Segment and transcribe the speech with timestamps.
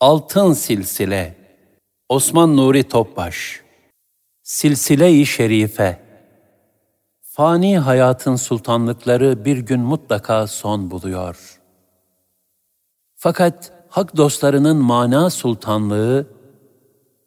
[0.00, 1.34] Altın Silsile
[2.08, 3.62] Osman Nuri Topbaş
[4.42, 6.00] Silsile-i Şerife
[7.22, 11.60] Fani hayatın sultanlıkları bir gün mutlaka son buluyor.
[13.16, 16.26] Fakat hak dostlarının mana sultanlığı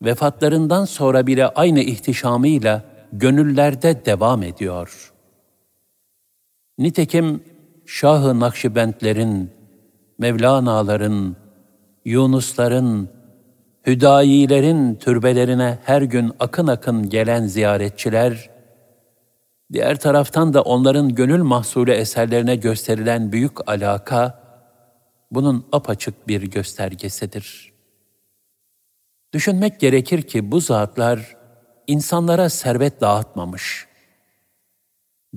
[0.01, 2.83] vefatlarından sonra bile aynı ihtişamıyla
[3.13, 5.13] gönüllerde devam ediyor.
[6.77, 7.43] Nitekim
[7.85, 9.51] Şah-ı Nakşibendlerin,
[10.17, 11.40] Mevlana'ların,
[12.05, 13.09] Yunusların,
[13.87, 18.49] Hüdayilerin türbelerine her gün akın akın gelen ziyaretçiler,
[19.73, 24.41] diğer taraftan da onların gönül mahsulü eserlerine gösterilen büyük alaka,
[25.31, 27.71] bunun apaçık bir göstergesidir.
[29.33, 31.37] Düşünmek gerekir ki bu zatlar
[31.87, 33.87] insanlara servet dağıtmamış,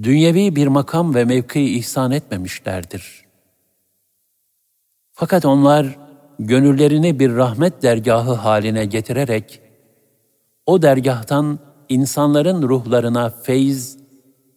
[0.02, 3.24] dünyevi bir makam ve mevki ihsan etmemişlerdir.
[5.12, 6.03] Fakat onlar
[6.38, 9.60] gönüllerini bir rahmet dergahı haline getirerek
[10.66, 13.98] o dergahtan insanların ruhlarına feyz,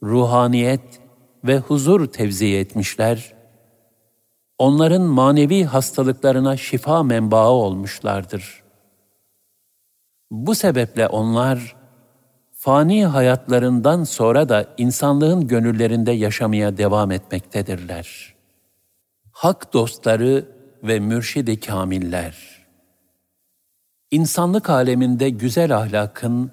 [0.03, 1.01] ruhaniyet
[1.43, 3.33] ve huzur tevzi etmişler.
[4.59, 8.63] Onların manevi hastalıklarına şifa menbaı olmuşlardır.
[10.31, 11.75] Bu sebeple onlar
[12.53, 18.35] fani hayatlarından sonra da insanlığın gönüllerinde yaşamaya devam etmektedirler.
[19.31, 20.56] Hak dostları
[20.87, 22.65] ve mürşidi kamiller.
[24.11, 26.51] İnsanlık aleminde güzel ahlakın,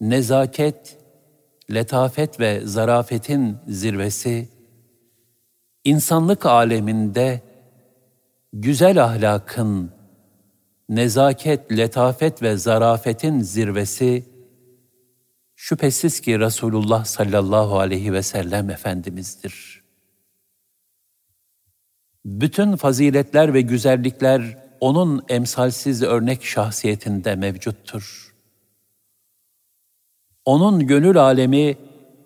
[0.00, 0.98] nezaket,
[1.70, 4.48] letafet ve zarafetin zirvesi,
[5.84, 7.40] insanlık aleminde
[8.52, 9.90] güzel ahlakın,
[10.88, 14.24] nezaket, letafet ve zarafetin zirvesi,
[15.56, 19.81] şüphesiz ki Resulullah sallallahu aleyhi ve sellem Efendimiz'dir.''
[22.24, 28.34] Bütün faziletler ve güzellikler onun emsalsiz örnek şahsiyetinde mevcuttur.
[30.44, 31.76] Onun gönül alemi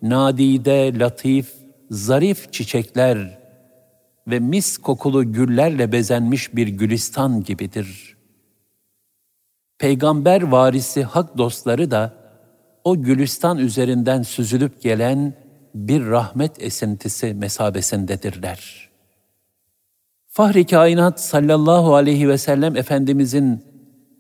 [0.02, 1.52] nadide, latif,
[1.90, 3.38] zarif çiçekler
[4.26, 8.16] ve mis kokulu güllerle bezenmiş bir gülistan gibidir.
[9.78, 12.14] Peygamber varisi hak dostları da
[12.84, 15.34] o gülistan üzerinden süzülüp gelen
[15.74, 18.85] bir rahmet esintisi mesabesindedirler.''
[20.36, 23.64] Fahri kainat sallallahu aleyhi ve sellem Efendimizin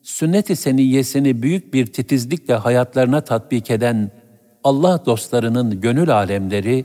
[0.02, 4.10] sünnet-i seniyyesini büyük bir titizlikle hayatlarına tatbik eden
[4.64, 6.84] Allah dostlarının gönül alemleri,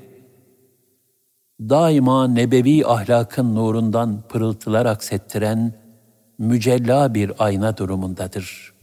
[1.59, 5.73] daima nebevi ahlakın nurundan pırıltılar aksettiren
[6.37, 8.73] mücella bir ayna durumundadır.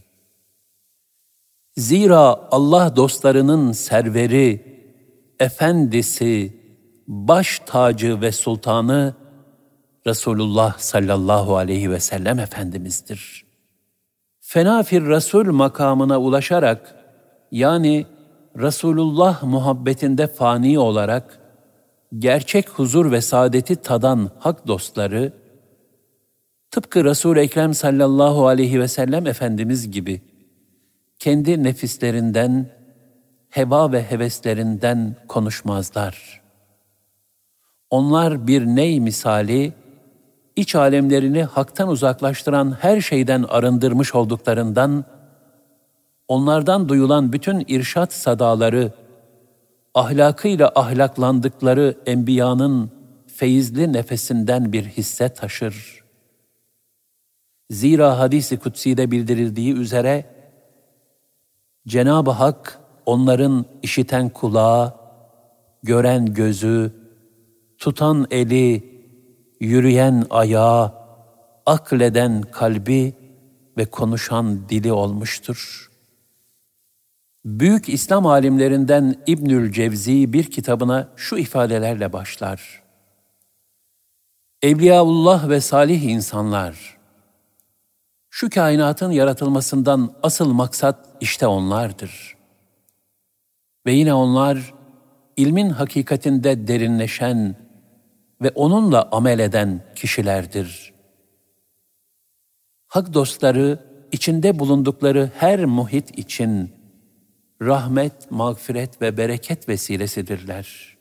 [1.76, 4.62] Zira Allah dostlarının serveri,
[5.40, 6.52] efendisi,
[7.08, 9.14] baş tacı ve sultanı,
[10.06, 13.44] Resulullah sallallahu aleyhi ve sellem Efendimiz'dir.
[14.40, 16.94] Fenafir Resul makamına ulaşarak,
[17.50, 18.06] yani
[18.56, 21.38] Resulullah muhabbetinde fani olarak,
[22.18, 25.32] gerçek huzur ve saadeti tadan hak dostları,
[26.70, 30.20] tıpkı Resul-i Ekrem sallallahu aleyhi ve sellem Efendimiz gibi,
[31.18, 32.70] kendi nefislerinden,
[33.50, 36.42] heva ve heveslerinden konuşmazlar.
[37.90, 39.72] Onlar bir ney misali,
[40.58, 45.04] iç alemlerini haktan uzaklaştıran her şeyden arındırmış olduklarından,
[46.28, 48.92] onlardan duyulan bütün irşat sadaları,
[49.94, 52.90] ahlakıyla ahlaklandıkları enbiyanın
[53.26, 56.04] feyizli nefesinden bir hisse taşır.
[57.70, 60.24] Zira hadisi kutsi'de bildirildiği üzere,
[61.86, 64.94] Cenab-ı Hak onların işiten kulağı,
[65.82, 66.92] gören gözü,
[67.78, 68.97] tutan eli,
[69.60, 70.94] yürüyen ayağı,
[71.66, 73.14] akleden kalbi
[73.76, 75.90] ve konuşan dili olmuştur.
[77.44, 82.82] Büyük İslam alimlerinden İbnül Cevzi bir kitabına şu ifadelerle başlar.
[84.62, 86.98] Evliyaullah ve salih insanlar,
[88.30, 92.36] şu kainatın yaratılmasından asıl maksat işte onlardır.
[93.86, 94.74] Ve yine onlar,
[95.36, 97.67] ilmin hakikatinde derinleşen,
[98.42, 100.94] ve onunla amel eden kişilerdir.
[102.86, 106.70] Hak dostları içinde bulundukları her muhit için
[107.62, 110.98] rahmet, mağfiret ve bereket vesilesidirler.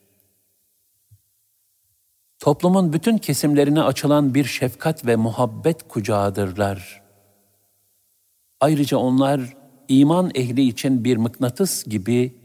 [2.40, 7.04] Toplumun bütün kesimlerine açılan bir şefkat ve muhabbet kucağıdırlar.
[8.60, 9.58] Ayrıca onlar
[9.88, 12.36] iman ehli için bir mıknatıs gibi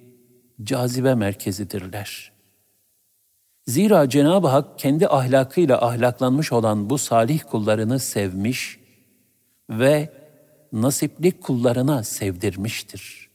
[0.64, 2.31] cazibe merkezidirler.''
[3.66, 8.80] Zira Cenab-ı Hak kendi ahlakıyla ahlaklanmış olan bu salih kullarını sevmiş
[9.70, 10.12] ve
[10.72, 13.30] nasipli kullarına sevdirmiştir.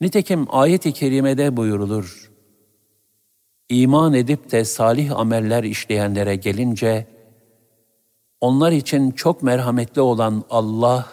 [0.00, 2.32] Nitekim ayet-i kerimede buyurulur.
[3.68, 7.06] İman edip de salih ameller işleyenlere gelince,
[8.40, 11.06] onlar için çok merhametli olan Allah,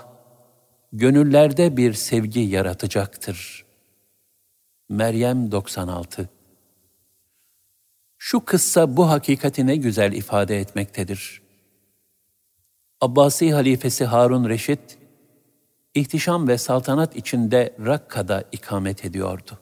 [0.93, 3.65] gönüllerde bir sevgi yaratacaktır.
[4.89, 6.29] Meryem 96
[8.23, 11.41] Şu kıssa bu hakikati ne güzel ifade etmektedir.
[13.01, 14.97] Abbasi halifesi Harun Reşit,
[15.95, 19.59] ihtişam ve saltanat içinde Rakka'da ikamet ediyordu.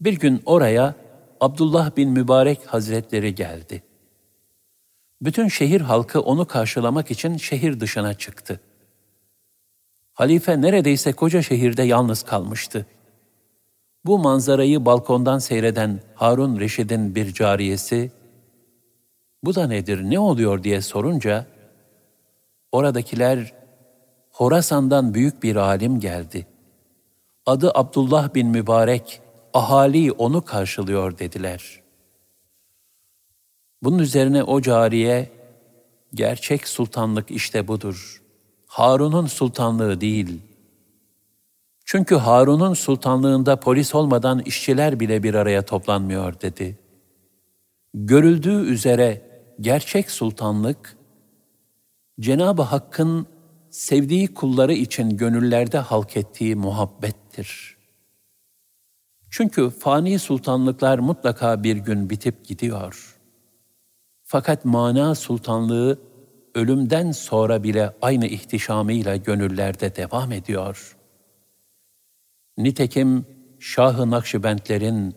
[0.00, 0.94] Bir gün oraya
[1.40, 3.82] Abdullah bin Mübarek Hazretleri geldi.
[5.22, 8.60] Bütün şehir halkı onu karşılamak için şehir dışına çıktı.
[10.12, 12.86] Halife neredeyse koca şehirde yalnız kalmıştı.
[14.04, 18.10] Bu manzarayı balkondan seyreden Harun Reşid'in bir cariyesi,
[19.44, 21.46] bu da nedir, ne oluyor diye sorunca,
[22.72, 23.54] oradakiler,
[24.30, 26.46] Horasan'dan büyük bir alim geldi.
[27.46, 29.20] Adı Abdullah bin Mübarek,
[29.54, 31.80] ahali onu karşılıyor dediler.
[33.82, 35.30] Bunun üzerine o cariye,
[36.14, 38.22] gerçek sultanlık işte budur.
[38.66, 40.40] Harun'un sultanlığı değil.
[41.90, 46.78] Çünkü Harun'un sultanlığında polis olmadan işçiler bile bir araya toplanmıyor dedi.
[47.94, 49.22] Görüldüğü üzere
[49.60, 50.96] gerçek sultanlık,
[52.20, 53.26] Cenab-ı Hakk'ın
[53.70, 57.76] sevdiği kulları için gönüllerde halk ettiği muhabbettir.
[59.30, 63.18] Çünkü fani sultanlıklar mutlaka bir gün bitip gidiyor.
[64.24, 65.98] Fakat mana sultanlığı
[66.54, 70.97] ölümden sonra bile aynı ihtişamıyla gönüllerde devam ediyor.
[72.58, 73.26] Nitekim
[73.58, 75.14] Şah-ı Nakşibendlerin,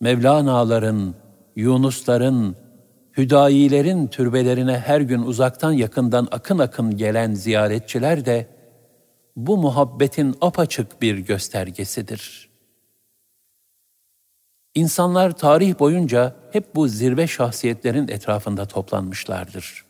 [0.00, 1.14] Mevlana'ların,
[1.56, 2.56] Yunusların,
[3.16, 8.46] Hüdayilerin türbelerine her gün uzaktan yakından akın akın gelen ziyaretçiler de
[9.36, 12.50] bu muhabbetin apaçık bir göstergesidir.
[14.74, 19.84] İnsanlar tarih boyunca hep bu zirve şahsiyetlerin etrafında toplanmışlardır.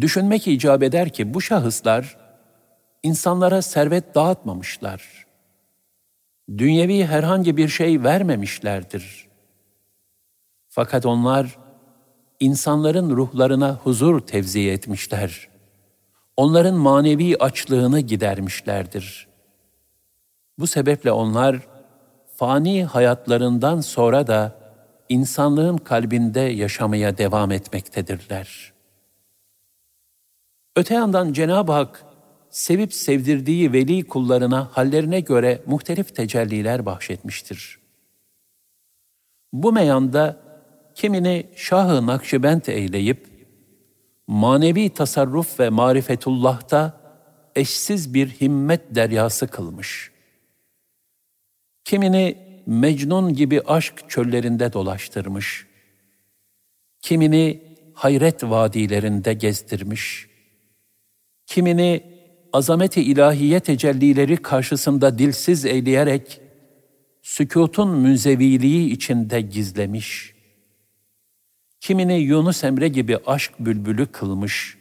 [0.00, 2.16] Düşünmek icap eder ki bu şahıslar
[3.02, 5.19] insanlara servet dağıtmamışlar.
[6.58, 9.28] Dünyevi herhangi bir şey vermemişlerdir.
[10.68, 11.58] Fakat onlar
[12.40, 15.48] insanların ruhlarına huzur tevzi etmişler.
[16.36, 19.28] Onların manevi açlığını gidermişlerdir.
[20.58, 21.68] Bu sebeple onlar
[22.36, 24.56] fani hayatlarından sonra da
[25.08, 28.80] insanlığın kalbinde yaşamaya devam etmektedirler.''
[30.76, 32.04] Öte yandan Cenab-ı Hak
[32.50, 37.78] sevip sevdirdiği veli kullarına hallerine göre muhtelif tecelliler bahşetmiştir.
[39.52, 40.40] Bu meyanda
[40.94, 43.26] kimini Şah-ı Nakşibend eyleyip,
[44.26, 47.00] manevi tasarruf ve marifetullah'ta
[47.56, 50.10] eşsiz bir himmet deryası kılmış.
[51.84, 55.66] Kimini Mecnun gibi aşk çöllerinde dolaştırmış.
[57.00, 57.62] Kimini
[57.94, 60.30] hayret vadilerinde gezdirmiş
[61.50, 62.02] kimini
[62.52, 66.40] azameti ilahiye tecellileri karşısında dilsiz eyleyerek
[67.22, 70.34] sükutun münzeviliği içinde gizlemiş.
[71.80, 74.78] Kimini Yunus Emre gibi aşk bülbülü kılmış.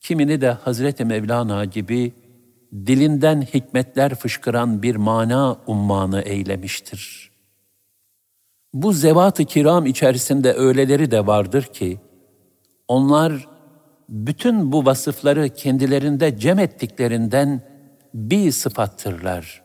[0.00, 2.12] Kimini de Hazreti Mevlana gibi
[2.72, 7.30] dilinden hikmetler fışkıran bir mana ummanı eylemiştir.
[8.74, 12.00] Bu zevat-ı kiram içerisinde öyleleri de vardır ki,
[12.88, 13.48] onlar
[14.12, 17.60] bütün bu vasıfları kendilerinde cem ettiklerinden
[18.14, 19.62] bir sıfattırlar.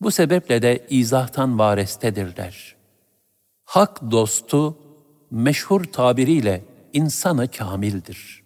[0.00, 2.76] Bu sebeple de izahtan varestedirler.
[3.64, 4.78] Hak dostu,
[5.30, 8.42] meşhur tabiriyle insanı kamildir.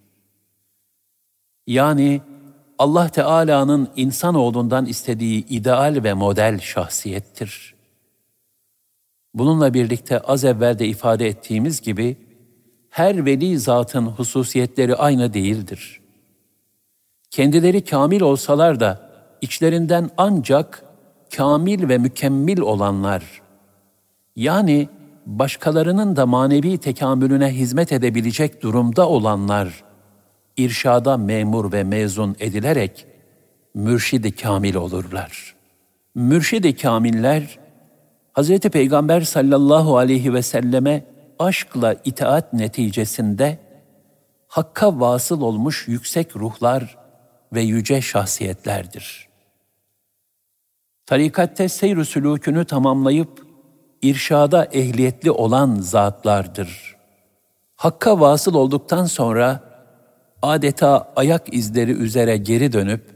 [1.66, 2.20] Yani
[2.78, 7.75] Allah Teala'nın insanoğlundan istediği ideal ve model şahsiyettir.
[9.34, 12.16] Bununla birlikte az evvel de ifade ettiğimiz gibi,
[12.99, 16.00] her veli zatın hususiyetleri aynı değildir.
[17.31, 20.85] Kendileri kamil olsalar da içlerinden ancak
[21.37, 23.43] kamil ve mükemmel olanlar,
[24.37, 24.88] yani
[25.26, 29.85] başkalarının da manevi tekamülüne hizmet edebilecek durumda olanlar,
[30.57, 33.07] irşada memur ve mezun edilerek
[33.75, 35.55] mürşidi kamil olurlar.
[36.14, 37.59] Mürşidi kamiller,
[38.38, 38.59] Hz.
[38.59, 43.59] Peygamber sallallahu aleyhi ve selleme aşkla itaat neticesinde
[44.49, 46.99] Hakka vasıl olmuş yüksek ruhlar
[47.52, 49.28] ve yüce şahsiyetlerdir.
[51.07, 53.47] Tarikatte seyr sülûkünü tamamlayıp
[54.02, 56.97] irşada ehliyetli olan zatlardır.
[57.76, 59.61] Hakka vasıl olduktan sonra
[60.42, 63.11] adeta ayak izleri üzere geri dönüp,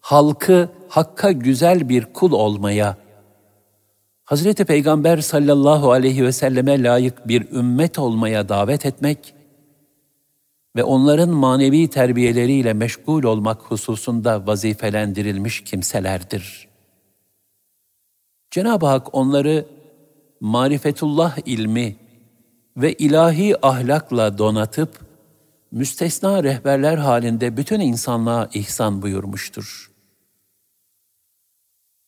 [0.00, 2.96] halkı Hakk'a güzel bir kul olmaya,
[4.28, 9.34] Hazreti Peygamber sallallahu aleyhi ve selleme layık bir ümmet olmaya davet etmek
[10.76, 16.68] ve onların manevi terbiyeleriyle meşgul olmak hususunda vazifelendirilmiş kimselerdir.
[18.50, 19.66] Cenab-ı Hak onları
[20.40, 21.96] marifetullah ilmi
[22.76, 25.00] ve ilahi ahlakla donatıp,
[25.72, 29.97] müstesna rehberler halinde bütün insanlığa ihsan buyurmuştur.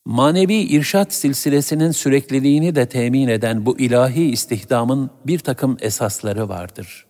[0.05, 7.07] Manevi irşat silsilesinin sürekliliğini de temin eden bu ilahi istihdamın bir takım esasları vardır.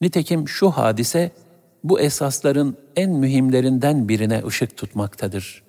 [0.00, 1.32] Nitekim şu hadise,
[1.84, 5.62] bu esasların en mühimlerinden birine ışık tutmaktadır.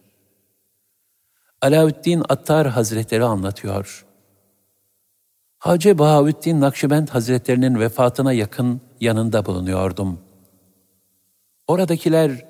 [1.61, 4.05] Alaüddin Attar Hazretleri anlatıyor.
[5.59, 10.19] Hacı Bahaüddin Nakşibend Hazretlerinin vefatına yakın yanında bulunuyordum.
[11.67, 12.45] Oradakiler,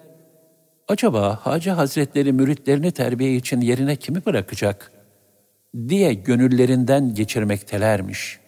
[0.90, 4.92] acaba Hacı Hazretleri müritlerini terbiye için yerine kimi bırakacak
[5.88, 8.40] diye gönüllerinden geçirmektelermiş.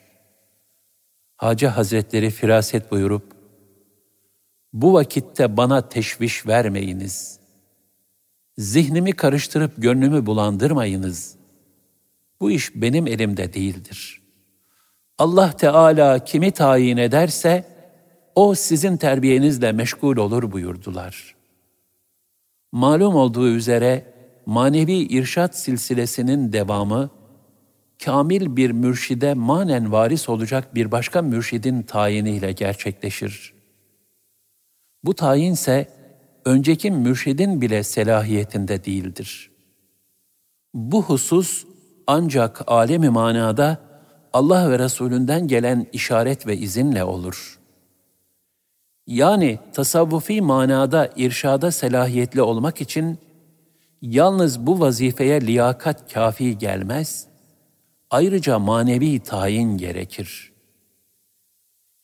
[1.38, 3.32] Hacı Hazretleri firaset buyurup,
[4.74, 7.40] bu vakitte bana teşviş vermeyiniz.
[8.58, 11.36] Zihnimi karıştırıp gönlümü bulandırmayınız.
[12.42, 14.22] Bu iş benim elimde değildir.''
[15.22, 17.66] Allah Teala kimi tayin ederse
[18.36, 21.36] o sizin terbiyenizle meşgul olur buyurdular.
[22.72, 24.14] Malum olduğu üzere
[24.46, 27.10] manevi irşat silsilesinin devamı
[28.06, 33.54] kamil bir mürşide manen varis olacak bir başka mürşidin tayiniyle gerçekleşir.
[35.04, 35.88] Bu tayinse
[36.46, 39.52] önceki mürşidin bile selahiyetinde değildir.
[40.74, 41.66] Bu husus
[42.08, 43.82] ancak alemi manada
[44.34, 47.61] Allah ve Resulünden gelen işaret ve izinle olur.
[49.12, 53.18] Yani tasavvufi manada irşada selahiyetli olmak için
[54.02, 57.28] yalnız bu vazifeye liyakat kafi gelmez,
[58.10, 60.52] ayrıca manevi tayin gerekir.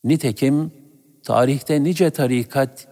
[0.04, 0.72] Nitekim
[1.24, 2.88] tarihte nice tarikat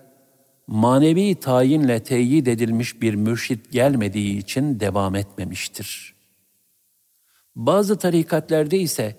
[0.68, 6.16] manevi tayinle teyit edilmiş bir mürşit gelmediği için devam etmemiştir.
[7.56, 9.16] Bazı tarikatlerde ise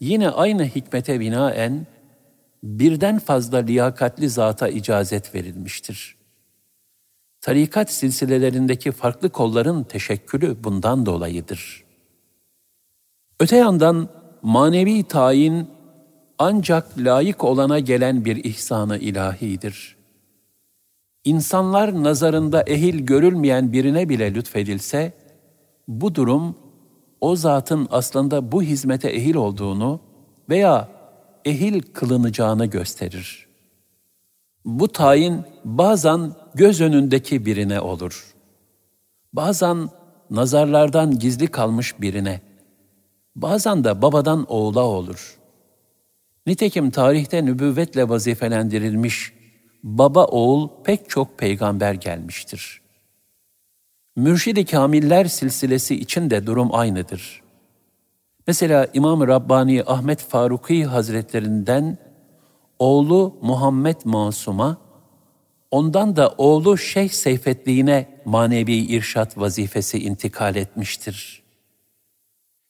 [0.00, 1.86] yine aynı hikmete binaen
[2.62, 6.16] birden fazla liyakatli zata icazet verilmiştir.
[7.40, 11.84] Tarikat silsilelerindeki farklı kolların teşekkülü bundan dolayıdır.
[13.40, 14.08] Öte yandan
[14.42, 15.68] manevi tayin
[16.38, 19.96] ancak layık olana gelen bir ihsanı ilahidir.
[21.24, 25.12] İnsanlar nazarında ehil görülmeyen birine bile lütfedilse,
[25.88, 26.56] bu durum
[27.20, 30.00] o zatın aslında bu hizmete ehil olduğunu
[30.48, 30.88] veya
[31.44, 33.46] ehil kılınacağını gösterir.
[34.64, 38.34] Bu tayin bazen göz önündeki birine olur.
[39.32, 39.88] Bazen
[40.30, 42.40] nazarlardan gizli kalmış birine.
[43.36, 45.38] Bazen de babadan oğula olur.
[46.46, 49.32] Nitekim tarihte nübüvvetle vazifelendirilmiş
[49.82, 52.80] baba oğul pek çok peygamber gelmiştir.''
[54.16, 57.42] Mürşidi Kamiller silsilesi için de durum aynıdır.
[58.50, 61.98] Mesela İmam Rabbani Ahmet Faruki Hazretlerinden
[62.78, 64.76] oğlu Muhammed Masum'a,
[65.70, 71.42] ondan da oğlu Şeyh Seyfetliğine manevi irşat vazifesi intikal etmiştir.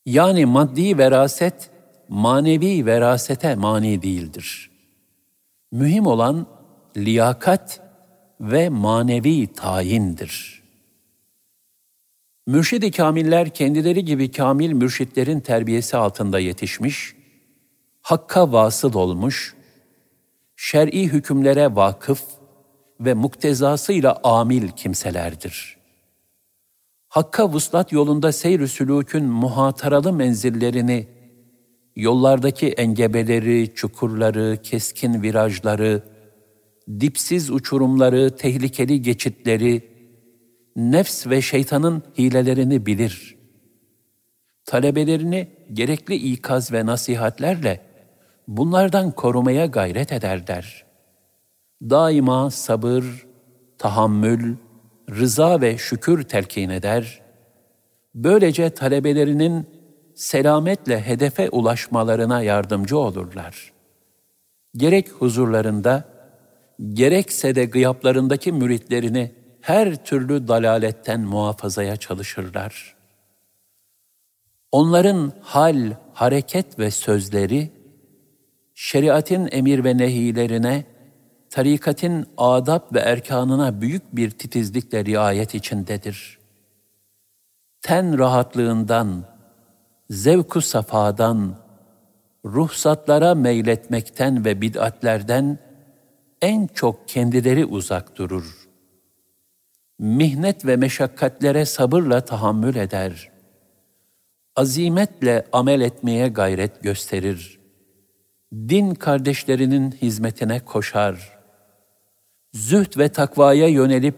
[0.06, 1.70] Yani maddi veraset,
[2.08, 4.70] manevi verasete mani değildir.
[5.72, 6.46] Mühim olan
[6.96, 7.80] liyakat
[8.40, 10.59] ve manevi tayindir.''
[12.47, 17.14] Mürşid-i kamiller kendileri gibi kamil mürşitlerin terbiyesi altında yetişmiş,
[18.02, 19.54] hakka vasıl olmuş,
[20.56, 22.23] şer'i hükümlere vakıf
[23.00, 25.76] ve muktezasıyla amil kimselerdir.
[27.09, 31.09] Hakka vuslat yolunda seyr-ü sülûkün muhataralı menzillerini,
[31.97, 36.02] yollardaki engebeleri, çukurları, keskin virajları,
[37.00, 39.89] dipsiz uçurumları, tehlikeli geçitleri,
[40.76, 43.36] nefs ve şeytanın hilelerini bilir.
[44.64, 47.80] Talebelerini gerekli ikaz ve nasihatlerle
[48.48, 50.84] bunlardan korumaya gayret ederler.
[51.82, 53.26] Daima sabır,
[53.78, 54.56] tahammül,
[55.10, 57.20] rıza ve şükür telkin eder.
[58.14, 59.66] Böylece talebelerinin
[60.14, 63.72] selametle hedefe ulaşmalarına yardımcı olurlar.
[64.76, 66.04] Gerek huzurlarında,
[66.92, 72.96] gerekse de gıyaplarındaki müritlerini her türlü dalaletten muhafazaya çalışırlar.
[74.72, 77.70] Onların hal, hareket ve sözleri,
[78.74, 80.84] şeriatin emir ve nehilerine
[81.50, 86.38] tarikatin adab ve erkanına büyük bir titizlikle riayet içindedir.
[87.82, 89.24] Ten rahatlığından,
[90.10, 91.56] zevku safadan,
[92.44, 95.58] ruhsatlara meyletmekten ve bid'atlerden
[96.42, 98.69] en çok kendileri uzak durur.
[100.00, 103.30] Mihnet ve meşakkatlere sabırla tahammül eder.
[104.57, 107.61] Azimetle amel etmeye gayret gösterir.
[108.52, 111.38] Din kardeşlerinin hizmetine koşar.
[112.52, 114.16] Zühd ve takvaya yönelip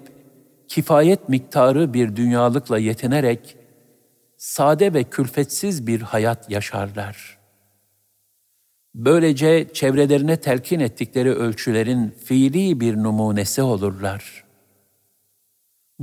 [0.69, 3.57] kifayet miktarı bir dünyalıkla yetinerek
[4.37, 7.39] sade ve külfetsiz bir hayat yaşarlar.''
[8.95, 14.52] Böylece çevrelerine telkin ettikleri ölçülerin fiili bir numunesi olurlar.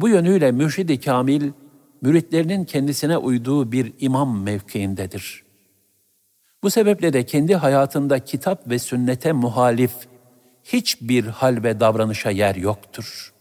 [0.02, 1.52] Bu yönüyle mürşid-i kamil,
[2.02, 5.44] müritlerinin kendisine uyduğu bir imam mevkiindedir.
[6.64, 9.92] Bu sebeple de kendi hayatında kitap ve sünnete muhalif
[10.64, 13.34] hiçbir hal ve davranışa yer yoktur.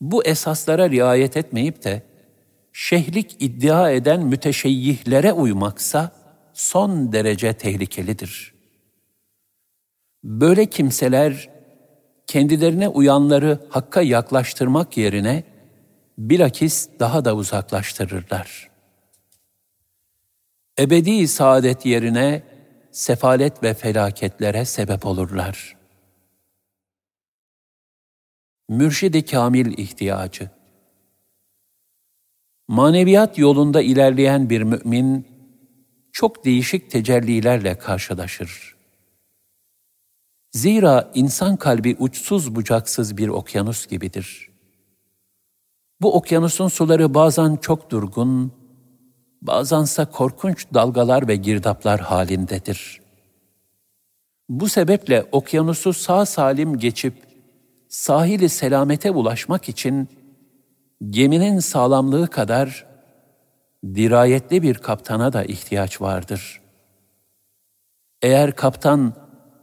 [0.00, 2.02] Bu esaslara riayet etmeyip de
[2.72, 6.12] şehlik iddia eden müteşeyyihlere uymaksa,
[6.52, 8.54] son derece tehlikelidir.
[10.24, 11.50] Böyle kimseler
[12.32, 15.44] kendilerine uyanları hakka yaklaştırmak yerine
[16.18, 18.70] bilakis daha da uzaklaştırırlar.
[20.78, 22.42] Ebedi saadet yerine
[22.92, 25.76] sefalet ve felaketlere sebep olurlar.
[28.68, 30.50] Mürşid-i Kamil ihtiyacı
[32.68, 35.26] Maneviyat yolunda ilerleyen bir mümin,
[36.12, 38.71] çok değişik tecellilerle karşılaşır.
[40.52, 44.50] Zira insan kalbi uçsuz bucaksız bir okyanus gibidir.
[46.00, 48.52] Bu okyanusun suları bazen çok durgun,
[49.42, 53.00] bazense korkunç dalgalar ve girdaplar halindedir.
[54.48, 57.14] Bu sebeple okyanusu sağ salim geçip
[57.88, 60.08] sahili selamete ulaşmak için
[61.10, 62.86] geminin sağlamlığı kadar
[63.84, 66.60] dirayetli bir kaptana da ihtiyaç vardır.
[68.22, 69.21] Eğer kaptan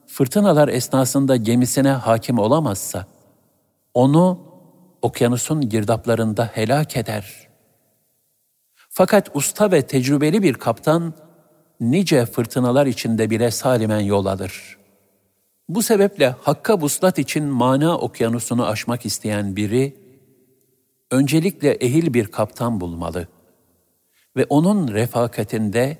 [0.10, 3.06] fırtınalar esnasında gemisine hakim olamazsa,
[3.94, 4.40] onu
[5.02, 7.48] okyanusun girdaplarında helak eder.
[8.90, 11.14] Fakat usta ve tecrübeli bir kaptan,
[11.80, 14.78] nice fırtınalar içinde bile salimen yol alır.
[15.70, 19.98] Bu sebeple hakka buslat için mana okyanusunu aşmak isteyen biri,
[21.12, 23.40] öncelikle ehil bir kaptan bulmalı.''
[24.38, 25.98] ve onun refakatinde,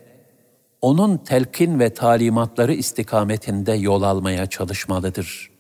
[0.82, 5.52] onun telkin ve talimatları istikametinde yol almaya çalışmalıdır.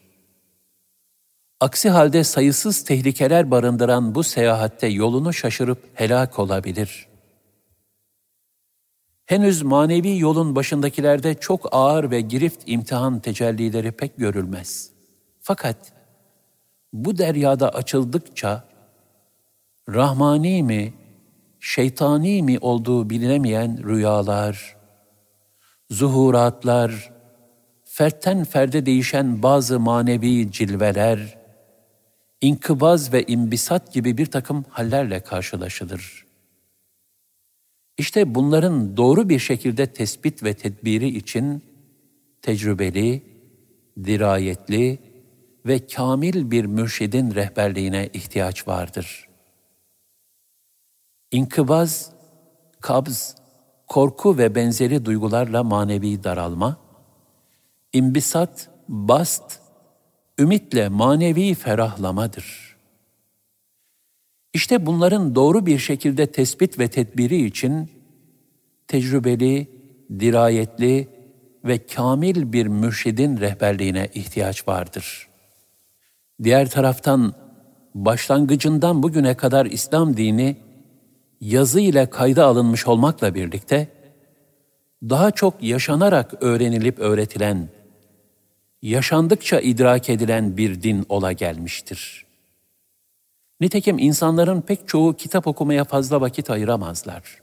[1.60, 7.08] Aksi halde sayısız tehlikeler barındıran bu seyahatte yolunu şaşırıp helak olabilir.
[9.26, 14.92] Henüz manevi yolun başındakilerde çok ağır ve girift imtihan tecellileri pek görülmez.
[15.40, 15.94] Fakat
[16.94, 18.64] bu deryada açıldıkça
[19.90, 20.94] rahmani mi,
[21.60, 24.79] şeytani mi olduğu bilinemeyen rüyalar,
[25.90, 27.12] zuhuratlar,
[27.84, 31.38] fertten ferde değişen bazı manevi cilveler,
[32.42, 36.26] inkıbaz ve imbisat gibi bir takım hallerle karşılaşılır.
[37.98, 41.64] İşte bunların doğru bir şekilde tespit ve tedbiri için
[42.42, 43.24] tecrübeli,
[44.04, 45.00] dirayetli
[45.66, 49.30] ve kamil bir mürşidin rehberliğine ihtiyaç vardır.''
[51.32, 52.12] İnkıbaz,
[52.82, 53.36] kabz,
[53.90, 56.78] korku ve benzeri duygularla manevi daralma,
[57.94, 59.60] imbisat, bast,
[60.40, 62.76] ümitle manevi ferahlamadır.
[64.54, 67.90] İşte bunların doğru bir şekilde tespit ve tedbiri için
[68.88, 69.68] tecrübeli,
[70.20, 71.08] dirayetli
[71.66, 75.30] ve kamil bir mürşidin rehberliğine ihtiyaç vardır.
[76.44, 77.34] Diğer taraftan
[77.96, 80.58] başlangıcından bugüne kadar İslam dini
[81.42, 83.88] yazı ile kayda alınmış olmakla birlikte,
[85.04, 87.70] daha çok yaşanarak öğrenilip öğretilen,
[88.82, 92.26] yaşandıkça idrak edilen bir din ola gelmiştir.
[93.62, 97.42] Nitekim insanların pek çoğu kitap okumaya fazla vakit ayıramazlar.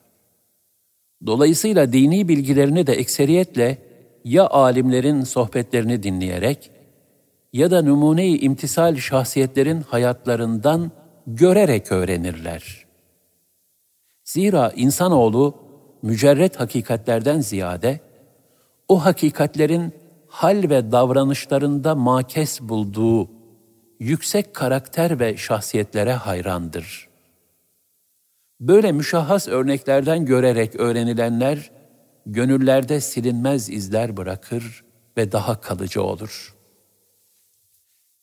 [1.26, 3.78] Dolayısıyla dini bilgilerini de ekseriyetle
[4.24, 6.70] ya alimlerin sohbetlerini dinleyerek
[7.52, 10.90] ya da numune-i imtisal şahsiyetlerin hayatlarından
[11.26, 12.85] görerek öğrenirler.''
[14.26, 15.54] Zira insanoğlu
[16.02, 18.00] mücerret hakikatlerden ziyade
[18.88, 19.92] o hakikatlerin
[20.28, 23.30] hal ve davranışlarında makes bulduğu
[24.00, 27.08] yüksek karakter ve şahsiyetlere hayrandır.
[28.60, 31.70] Böyle müşahhas örneklerden görerek öğrenilenler
[32.26, 34.84] gönüllerde silinmez izler bırakır
[35.16, 36.54] ve daha kalıcı olur.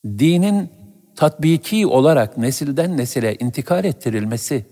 [0.04, 0.70] Dinin
[1.16, 4.66] tatbiki olarak nesilden nesile intikal ettirilmesi,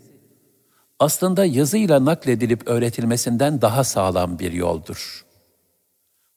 [1.02, 5.24] aslında yazıyla nakledilip öğretilmesinden daha sağlam bir yoldur.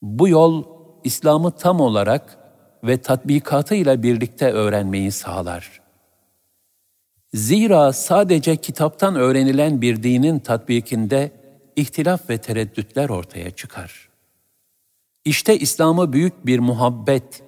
[0.01, 0.63] Bu yol,
[1.03, 2.37] İslam'ı tam olarak
[2.83, 5.81] ve tatbikatıyla birlikte öğrenmeyi sağlar.
[7.33, 11.31] Zira sadece kitaptan öğrenilen bir dinin tatbikinde
[11.75, 14.09] ihtilaf ve tereddütler ortaya çıkar.
[15.25, 17.43] İşte İslam'ı büyük bir muhabbet,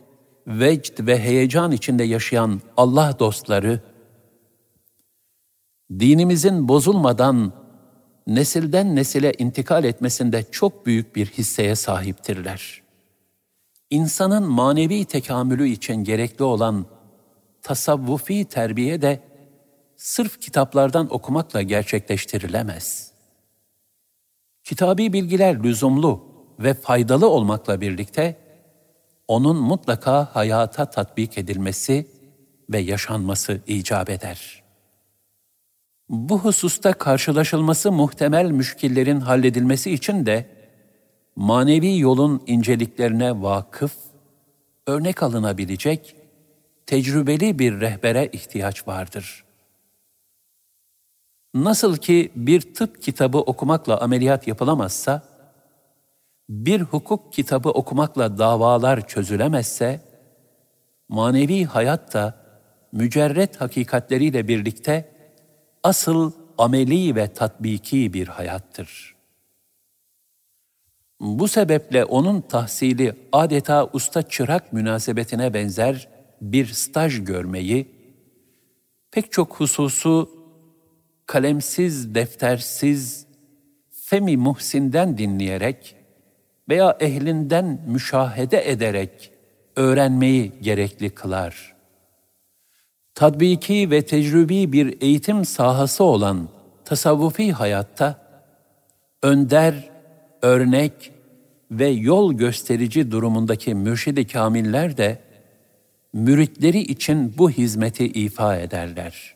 [0.48, 3.80] vecd ve heyecan içinde yaşayan Allah dostları,
[5.92, 7.54] dinimizin bozulmadan
[8.28, 12.82] nesilden nesile intikal etmesinde çok büyük bir hisseye sahiptirler.
[13.90, 16.86] İnsanın manevi tekamülü için gerekli olan
[17.62, 19.24] tasavvufi terbiye de
[19.96, 23.12] sırf kitaplardan okumakla gerçekleştirilemez.
[24.64, 26.24] Kitabi bilgiler lüzumlu
[26.60, 28.38] ve faydalı olmakla birlikte
[29.28, 32.08] onun mutlaka hayata tatbik edilmesi
[32.70, 34.67] ve yaşanması icap eder.
[36.10, 40.46] Bu hususta karşılaşılması muhtemel müşkillerin halledilmesi için de
[41.36, 43.94] manevi yolun inceliklerine vakıf,
[44.88, 46.16] örnek alınabilecek
[46.86, 49.44] tecrübeli bir rehbere ihtiyaç vardır.
[51.54, 55.24] Nasıl ki bir tıp kitabı okumakla ameliyat yapılamazsa,
[56.50, 60.02] bir hukuk kitabı okumakla davalar çözülemezse,
[61.10, 62.36] manevi hayat da
[62.92, 65.17] mücerret hakikatleriyle birlikte
[65.88, 69.16] asıl ameli ve tatbiki bir hayattır.
[71.20, 76.10] Bu sebeple onun tahsili adeta usta çırak münasebetine benzer
[76.42, 77.88] bir staj görmeyi,
[79.12, 80.30] pek çok hususu
[81.26, 83.28] kalemsiz, deftersiz,
[83.92, 85.96] Femi Muhsin'den dinleyerek
[86.70, 89.32] veya ehlinden müşahede ederek
[89.76, 91.77] öğrenmeyi gerekli kılar.
[93.18, 96.50] Tadbiki ve tecrübi bir eğitim sahası olan
[96.86, 98.22] tasavvufi hayatta
[99.24, 99.90] önder,
[100.42, 101.12] örnek
[101.72, 105.20] ve yol gösterici durumundaki mürşidi kamiller de
[106.14, 109.36] müritleri için bu hizmeti ifa ederler.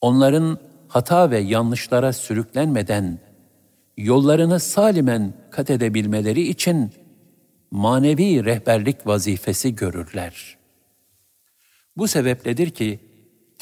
[0.00, 3.18] Onların hata ve yanlışlara sürüklenmeden
[3.96, 6.90] yollarını salimen kat edebilmeleri için
[7.70, 10.63] manevi rehberlik vazifesi görürler.
[11.96, 13.00] Bu sebepledir ki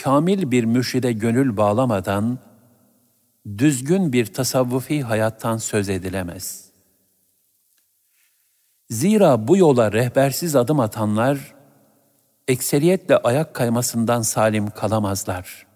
[0.03, 2.39] kamil bir mürşide gönül bağlamadan
[3.59, 6.73] düzgün bir tasavvufi hayattan söz edilemez.
[8.91, 11.55] Zira bu yola rehbersiz adım atanlar
[12.49, 15.67] ekseriyetle ayak kaymasından salim kalamazlar.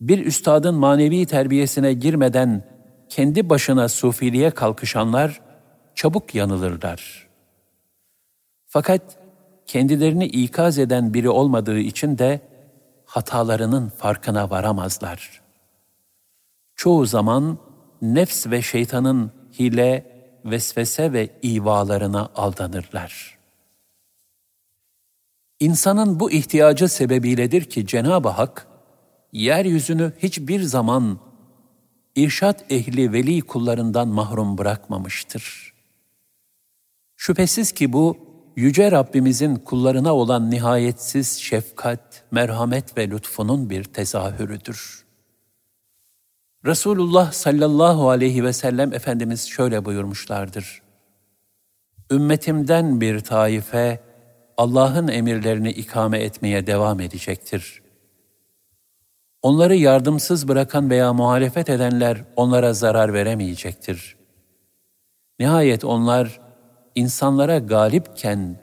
[0.00, 2.64] Bir üstadın manevi terbiyesine girmeden
[3.08, 5.40] kendi başına sufiliğe kalkışanlar
[5.94, 7.28] çabuk yanılırlar.
[8.66, 9.21] Fakat
[9.66, 12.40] kendilerini ikaz eden biri olmadığı için de
[13.04, 15.42] hatalarının farkına varamazlar.
[16.76, 17.58] Çoğu zaman
[18.02, 20.12] nefs ve şeytanın hile,
[20.44, 23.38] vesvese ve ivalarına aldanırlar.
[25.60, 28.66] İnsanın bu ihtiyacı sebebiyledir ki Cenab-ı Hak,
[29.32, 31.18] yeryüzünü hiçbir zaman
[32.16, 35.72] irşat ehli veli kullarından mahrum bırakmamıştır.
[37.16, 38.16] Şüphesiz ki bu,
[38.56, 45.04] Yüce Rabbimizin kullarına olan nihayetsiz şefkat, merhamet ve lütfunun bir tezahürüdür.
[46.66, 50.82] Resulullah sallallahu aleyhi ve sellem Efendimiz şöyle buyurmuşlardır.
[52.10, 54.00] Ümmetimden bir taife
[54.56, 57.82] Allah'ın emirlerini ikame etmeye devam edecektir.
[59.42, 64.16] Onları yardımsız bırakan veya muhalefet edenler onlara zarar veremeyecektir.
[65.38, 66.40] Nihayet onlar
[66.94, 68.56] insanlara galipken,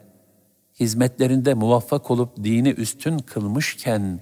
[0.80, 4.20] hizmetlerinde muvaffak olup dini üstün kılmışken,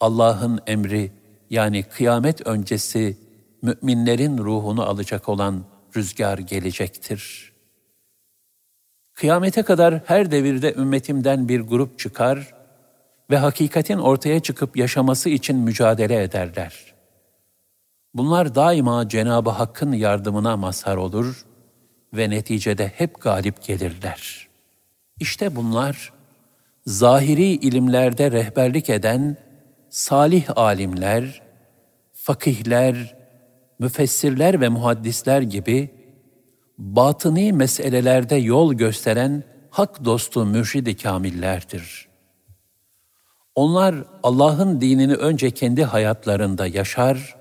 [0.00, 1.12] Allah'ın emri
[1.50, 3.16] yani kıyamet öncesi
[3.62, 5.64] müminlerin ruhunu alacak olan
[5.96, 7.52] rüzgar gelecektir.
[9.14, 12.54] Kıyamete kadar her devirde ümmetimden bir grup çıkar
[13.30, 16.94] ve hakikatin ortaya çıkıp yaşaması için mücadele ederler.
[18.14, 21.46] Bunlar daima Cenab-ı Hakk'ın yardımına mazhar olur
[22.16, 24.48] ve neticede hep galip gelirler.
[25.20, 26.12] İşte bunlar
[26.86, 29.36] zahiri ilimlerde rehberlik eden
[29.90, 31.42] salih alimler,
[32.12, 33.16] fakihler,
[33.78, 35.90] müfessirler ve muhaddisler gibi
[36.78, 42.08] batıni meselelerde yol gösteren hak dostu mürşidi kamillerdir.
[43.54, 47.36] Onlar Allah'ın dinini önce kendi hayatlarında yaşar,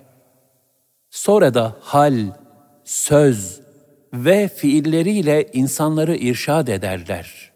[1.10, 2.32] sonra da hal,
[2.84, 3.63] söz
[4.14, 7.52] ve fiilleriyle insanları irşad ederler.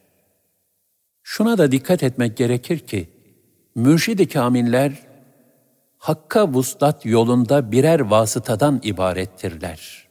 [1.23, 3.09] Şuna da dikkat etmek gerekir ki,
[3.75, 5.07] mürşid-i kamiller,
[5.97, 10.07] Hakka vuslat yolunda birer vasıtadan ibarettirler.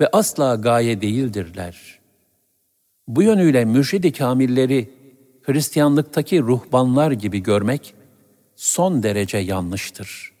[0.00, 2.00] Ve asla gaye değildirler.
[3.08, 4.90] Bu yönüyle mürşid-i kamilleri
[5.42, 7.94] Hristiyanlıktaki ruhbanlar gibi görmek
[8.56, 10.32] son derece yanlıştır.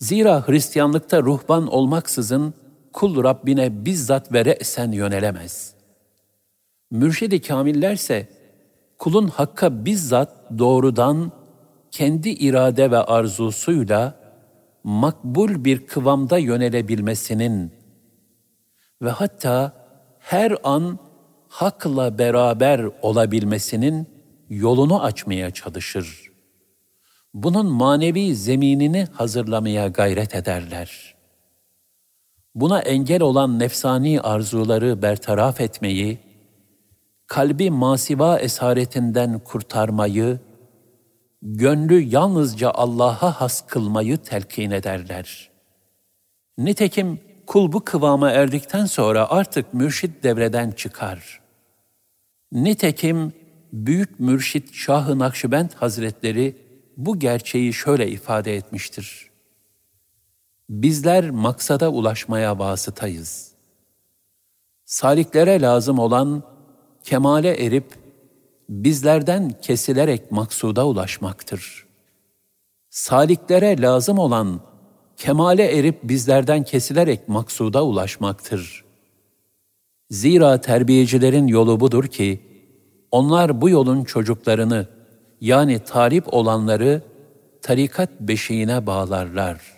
[0.00, 2.54] Zira Hristiyanlıkta ruhban olmaksızın
[2.94, 5.74] kul Rabbine bizzat ve re'sen yönelemez.
[6.90, 8.28] Mürşid-i kamillerse
[8.98, 11.32] kulun hakka bizzat doğrudan
[11.90, 14.14] kendi irade ve arzusuyla
[14.84, 17.72] makbul bir kıvamda yönelebilmesinin
[19.02, 19.72] ve hatta
[20.18, 20.98] her an
[21.48, 24.06] hakla beraber olabilmesinin
[24.48, 26.30] yolunu açmaya çalışır.
[27.34, 31.13] Bunun manevi zeminini hazırlamaya gayret ederler.
[32.54, 36.18] Buna engel olan nefsani arzuları bertaraf etmeyi,
[37.26, 40.38] kalbi masiva esaretinden kurtarmayı,
[41.42, 45.50] gönlü yalnızca Allah'a has kılmayı telkin ederler.
[46.58, 51.40] Nitekim kul bu kıvama erdikten sonra artık mürşit devreden çıkar.
[52.52, 53.32] Nitekim
[53.72, 56.56] büyük mürşit Şah-ı Nakşibend Hazretleri
[56.96, 59.33] bu gerçeği şöyle ifade etmiştir.
[60.68, 63.52] Bizler maksada ulaşmaya vasıtayız.
[64.84, 66.42] Saliklere lazım olan
[67.02, 67.92] kemale erip
[68.68, 71.86] bizlerden kesilerek maksuda ulaşmaktır.
[72.90, 74.60] Saliklere lazım olan
[75.16, 78.84] kemale erip bizlerden kesilerek maksuda ulaşmaktır.
[80.10, 82.40] Zira terbiyecilerin yolu budur ki,
[83.10, 84.88] onlar bu yolun çocuklarını,
[85.40, 87.02] yani tarif olanları
[87.62, 89.73] tarikat beşiğine bağlarlar.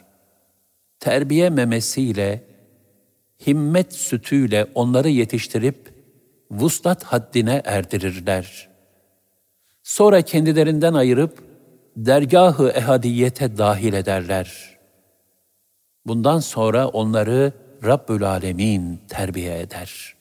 [1.00, 2.44] Terbiye memesiyle,
[3.46, 5.94] himmet sütüyle onları yetiştirip,
[6.50, 8.68] vuslat haddine erdirirler.
[9.82, 11.44] Sonra kendilerinden ayırıp,
[11.96, 14.78] dergahı ehadiyete dahil ederler.
[16.06, 17.52] Bundan sonra onları
[17.84, 20.16] Rabbül Alemin terbiye eder.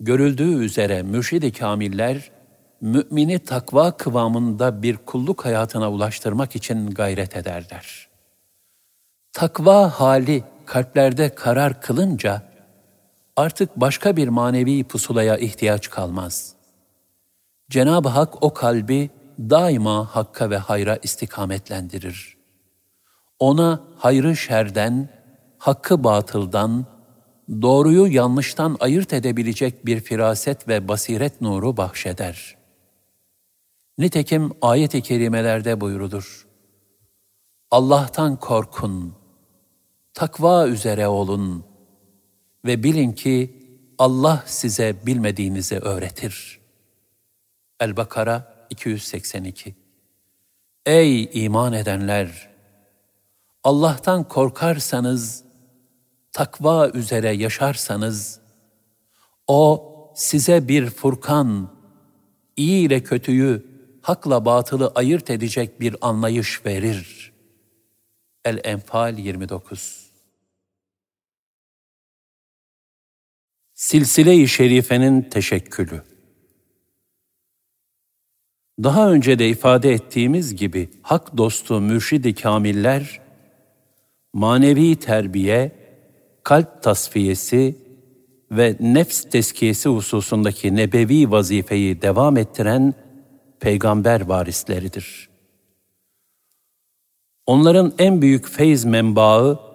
[0.00, 2.30] Görüldüğü üzere mürşid-i kamiller,
[2.80, 8.09] mümini takva kıvamında bir kulluk hayatına ulaştırmak için gayret ederler.
[9.32, 12.42] Takva hali kalplerde karar kılınca,
[13.36, 16.54] artık başka bir manevi pusulaya ihtiyaç kalmaz.
[17.70, 22.36] Cenab-ı Hak o kalbi daima hakka ve hayra istikametlendirir.
[23.38, 25.08] Ona hayrı şerden,
[25.58, 26.86] hakkı batıldan,
[27.62, 32.56] doğruyu yanlıştan ayırt edebilecek bir firaset ve basiret nuru bahşeder.
[33.98, 36.46] Nitekim ayet-i kerimelerde buyurulur.
[37.70, 39.19] Allah'tan korkun,
[40.20, 41.64] takva üzere olun
[42.64, 43.56] ve bilin ki
[43.98, 46.60] Allah size bilmediğinizi öğretir.
[47.80, 49.74] El-Bakara 282
[50.86, 52.50] Ey iman edenler!
[53.64, 55.44] Allah'tan korkarsanız,
[56.32, 58.40] takva üzere yaşarsanız,
[59.48, 61.70] O size bir furkan,
[62.56, 63.66] iyi ile kötüyü,
[64.02, 67.32] hakla batılı ayırt edecek bir anlayış verir.
[68.44, 69.99] El-Enfal 29
[73.80, 76.02] Silsile-i Şerife'nin teşekkülü
[78.82, 83.20] Daha önce de ifade ettiğimiz gibi hak dostu mürşidi kamiller,
[84.32, 85.72] manevi terbiye,
[86.42, 87.76] kalp tasfiyesi
[88.50, 92.94] ve nefs teskiyesi hususundaki nebevi vazifeyi devam ettiren
[93.60, 95.28] peygamber varisleridir.
[97.46, 99.69] Onların en büyük feyz menbaı,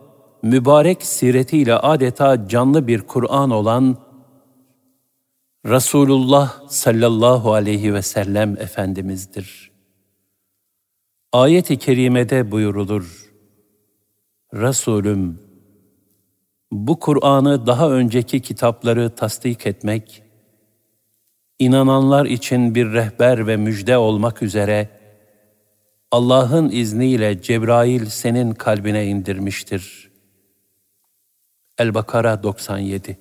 [0.46, 3.98] mübarek siretiyle adeta canlı bir Kur'an olan
[5.66, 9.72] Resulullah sallallahu aleyhi ve sellem Efendimiz'dir.
[11.34, 13.32] Ayet-i kerimede buyurulur,
[14.54, 15.40] Resulüm,
[16.72, 20.24] bu Kur'an'ı daha önceki kitapları tasdik etmek,
[21.60, 24.90] inananlar için bir rehber ve müjde olmak üzere
[26.12, 30.15] Allah'ın izniyle Cebrail senin kalbine indirmiştir.
[31.78, 33.18] El-Bakara 97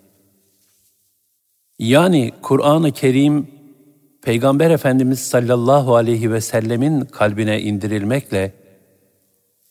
[1.79, 3.49] Yani Kur'an-ı Kerim,
[4.23, 8.55] Peygamber Efendimiz sallallahu aleyhi ve sellemin kalbine indirilmekle,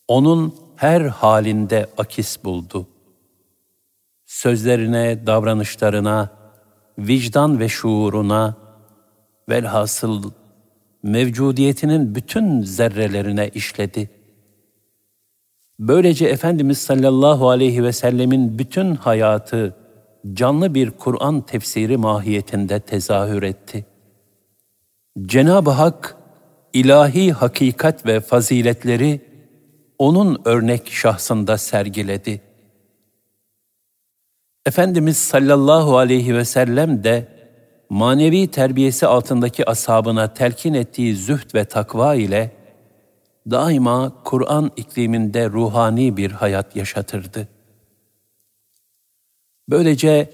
[0.08, 2.88] onun her halinde akis buldu.
[4.26, 6.30] Sözlerine, davranışlarına,
[6.98, 8.56] vicdan ve şuuruna,
[9.50, 10.32] velhasıl
[11.04, 14.10] mevcudiyetinin bütün zerrelerine işledi.
[15.80, 19.76] Böylece Efendimiz sallallahu aleyhi ve sellemin bütün hayatı,
[20.34, 23.86] canlı bir Kur'an tefsiri mahiyetinde tezahür etti.
[25.22, 26.18] Cenab-ı Hak
[26.74, 29.22] ilahi hakikat ve faziletleri
[29.98, 32.42] onun örnek şahsında sergiledi.
[34.66, 37.28] Efendimiz sallallahu aleyhi ve sellem de
[37.90, 42.52] manevi terbiyesi altındaki ashabına telkin ettiği zühd ve takva ile
[43.52, 47.48] daima Kur'an ikliminde ruhani bir hayat yaşatırdı.
[49.70, 50.30] Böylece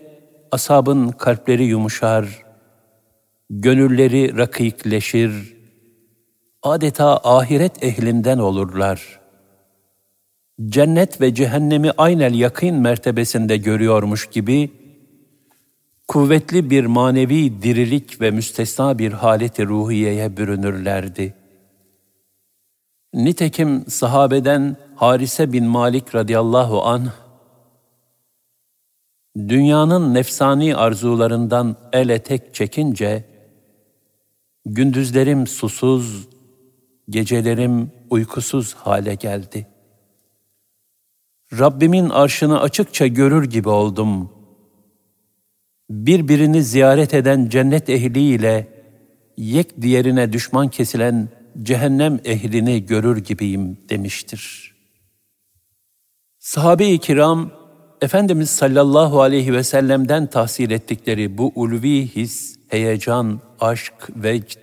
[0.52, 2.46] asabın kalpleri yumuşar,
[3.50, 5.56] gönülleri rakikleşir,
[6.64, 9.20] adeta ahiret ehlinden olurlar.
[10.66, 14.72] Cennet ve cehennemi aynel yakın mertebesinde görüyormuş gibi,
[16.08, 21.39] kuvvetli bir manevi dirilik ve müstesna bir haleti ruhiyeye bürünürlerdi.
[23.14, 27.12] Nitekim sahabeden Harise bin Malik radıyallahu anh,
[29.36, 33.26] dünyanın nefsani arzularından ele tek çekince,
[34.66, 36.28] gündüzlerim susuz,
[37.10, 39.68] gecelerim uykusuz hale geldi.
[41.60, 44.30] Rabbimin arşını açıkça görür gibi oldum.
[45.90, 48.68] Birbirini ziyaret eden cennet ehliyle
[49.38, 51.30] yek diğerine düşman kesilen
[51.64, 54.74] cehennem ehlini görür gibiyim demiştir.
[56.40, 57.52] Sahabe-i kiram,
[58.02, 64.60] Efendimiz sallallahu aleyhi ve sellem'den tahsil ettikleri bu ulvi his, heyecan, aşk, vecd,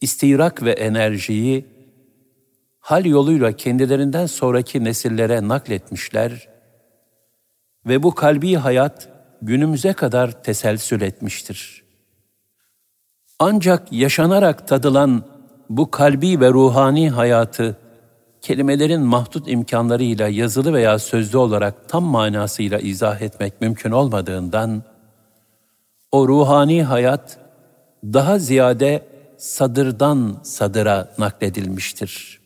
[0.00, 1.66] istirak ve enerjiyi
[2.80, 6.48] hal yoluyla kendilerinden sonraki nesillere nakletmişler
[7.86, 9.08] ve bu kalbi hayat
[9.42, 11.82] günümüze kadar teselsül etmiştir.
[13.38, 15.31] Ancak yaşanarak tadılan
[15.76, 17.76] bu kalbi ve ruhani hayatı
[18.40, 24.82] kelimelerin mahdut imkanlarıyla yazılı veya sözlü olarak tam manasıyla izah etmek mümkün olmadığından,
[26.12, 27.38] o ruhani hayat
[28.04, 29.06] daha ziyade
[29.36, 32.40] sadırdan sadıra nakledilmiştir.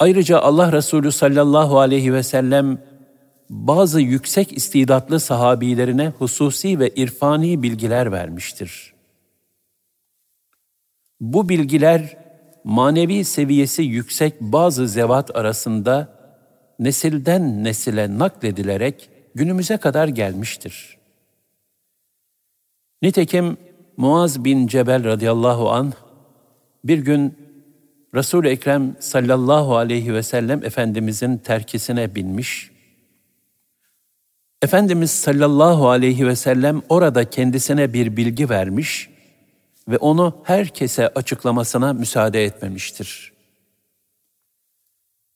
[0.00, 2.78] Ayrıca Allah Resulü sallallahu aleyhi ve sellem
[3.50, 8.95] bazı yüksek istidatlı sahabilerine hususi ve irfani bilgiler vermiştir.
[11.20, 12.16] Bu bilgiler
[12.64, 16.08] manevi seviyesi yüksek bazı zevat arasında
[16.78, 20.98] nesilden nesile nakledilerek günümüze kadar gelmiştir.
[23.02, 23.56] Nitekim
[23.96, 25.92] Muaz bin Cebel radıyallahu an
[26.84, 27.34] bir gün
[28.14, 32.70] Resul-i Ekrem sallallahu aleyhi ve sellem Efendimizin terkisine binmiş.
[34.62, 39.15] Efendimiz sallallahu aleyhi ve sellem orada kendisine bir bilgi vermiş
[39.88, 43.32] ve onu herkese açıklamasına müsaade etmemiştir.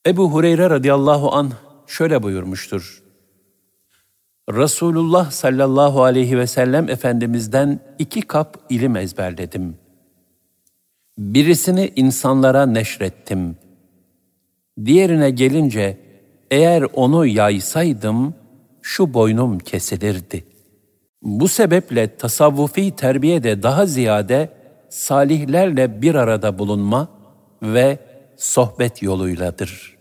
[0.06, 1.52] Ebu Hureyre radıyallahu an
[1.86, 3.02] şöyle buyurmuştur.
[4.52, 9.76] Resulullah sallallahu aleyhi ve sellem Efendimiz'den iki kap ilim ezberledim.
[11.18, 13.56] Birisini insanlara neşrettim.
[14.84, 15.98] Diğerine gelince
[16.50, 18.34] eğer onu yaysaydım
[18.82, 20.49] şu boynum kesilirdi.
[21.22, 24.48] Bu sebeple tasavvufi terbiyede daha ziyade
[24.88, 27.08] salihlerle bir arada bulunma
[27.62, 27.98] ve
[28.36, 29.96] sohbet yoluyladır.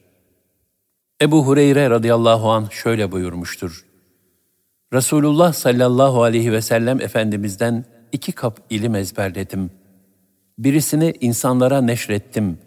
[1.22, 3.86] Ebu Hureyre radıyallahu an şöyle buyurmuştur.
[4.94, 9.72] Resulullah sallallahu aleyhi ve sellem Efendimiz'den iki kap ilim ezberledim.
[10.58, 12.58] Birisini insanlara neşrettim.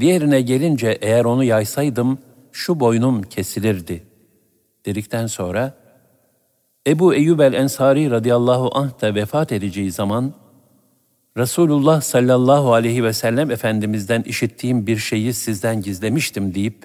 [0.00, 2.18] Diğerine gelince eğer onu yaysaydım
[2.52, 4.02] şu boynum kesilirdi.
[4.86, 5.74] Dedikten sonra
[6.86, 10.34] Ebu Eyyub el-Ensari radıyallahu anh da vefat edeceği zaman
[11.36, 16.84] Resulullah sallallahu aleyhi ve sellem Efendimiz'den işittiğim bir şeyi sizden gizlemiştim deyip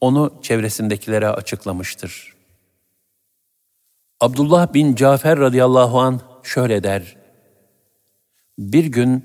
[0.00, 2.34] onu çevresindekilere açıklamıştır.
[4.20, 7.16] Abdullah bin Cafer radıyallahu an şöyle der.
[8.58, 9.24] Bir gün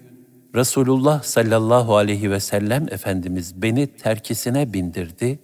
[0.56, 5.40] Resulullah sallallahu aleyhi ve sellem Efendimiz beni terkisine bindirdi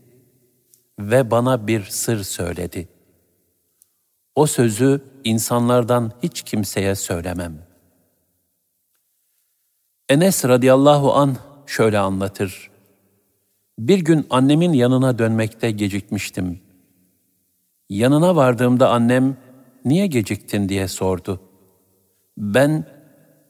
[0.99, 2.87] ve bana bir sır söyledi.
[4.35, 7.71] O sözü insanlardan hiç kimseye söylemem.
[10.09, 12.71] Enes radıyallahu an şöyle anlatır.
[13.79, 16.59] Bir gün annemin yanına dönmekte gecikmiştim.
[17.89, 19.37] Yanına vardığımda annem,
[19.85, 21.41] niye geciktin diye sordu.
[22.37, 22.85] Ben,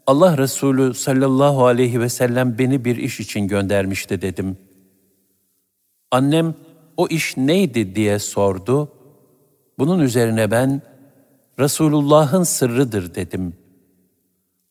[0.07, 4.57] Allah Resulü sallallahu aleyhi ve sellem beni bir iş için göndermişti dedim.
[6.11, 6.55] Annem,
[6.97, 8.91] o iş neydi diye sordu.
[9.81, 10.81] Bunun üzerine ben,
[11.59, 13.53] Resulullah'ın sırrıdır dedim.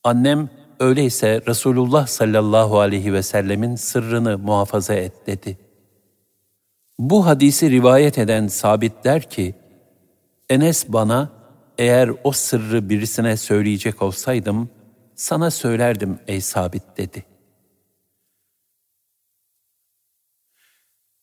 [0.04, 0.50] Annem,
[0.80, 5.58] öyleyse Resulullah sallallahu aleyhi ve sellemin sırrını muhafaza et dedi.
[6.98, 9.54] Bu hadisi rivayet eden sabit der ki,
[10.50, 11.30] Enes bana
[11.78, 14.70] eğer o sırrı birisine söyleyecek olsaydım
[15.14, 17.24] sana söylerdim ey sabit dedi.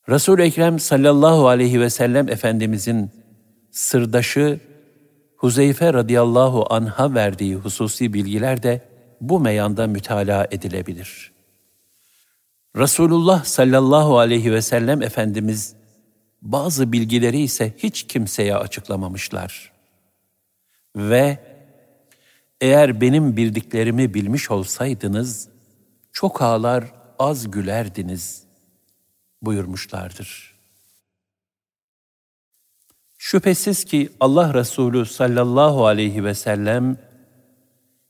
[0.09, 3.11] Resul-i Ekrem sallallahu aleyhi ve sellem Efendimizin
[3.71, 4.59] sırdaşı
[5.37, 8.81] Huzeyfe radıyallahu anha verdiği hususi bilgiler de
[9.21, 11.31] bu meyanda mütalaa edilebilir.
[12.77, 15.75] Resulullah sallallahu aleyhi ve sellem Efendimiz
[16.41, 19.71] bazı bilgileri ise hiç kimseye açıklamamışlar.
[20.95, 21.37] Ve
[22.61, 25.49] eğer benim bildiklerimi bilmiş olsaydınız,
[26.11, 26.83] çok ağlar
[27.19, 28.43] az gülerdiniz
[29.41, 30.56] buyurmuşlardır.
[33.27, 36.97] Şüphesiz ki Allah Resulü sallallahu aleyhi ve sellem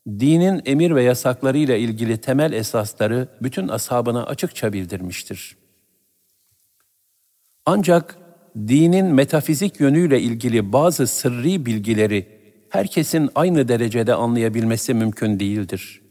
[0.08, 5.58] dinin emir ve yasaklarıyla ilgili temel esasları bütün ashabına açıkça bildirmiştir.
[7.66, 8.18] Ancak
[8.58, 12.28] dinin metafizik yönüyle ilgili bazı sırrı bilgileri
[12.70, 16.02] herkesin aynı derecede anlayabilmesi mümkün değildir.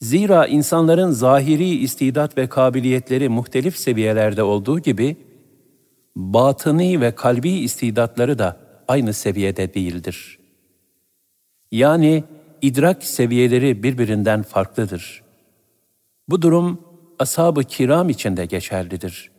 [0.00, 5.27] Zira insanların zahiri istidat ve kabiliyetleri muhtelif seviyelerde olduğu gibi,
[6.18, 8.56] batıni ve kalbi istidatları da
[8.88, 10.38] aynı seviyede değildir.
[11.72, 12.24] Yani
[12.62, 15.22] idrak seviyeleri birbirinden farklıdır.
[16.28, 16.80] Bu durum
[17.18, 19.30] ashab-ı kiram için de geçerlidir.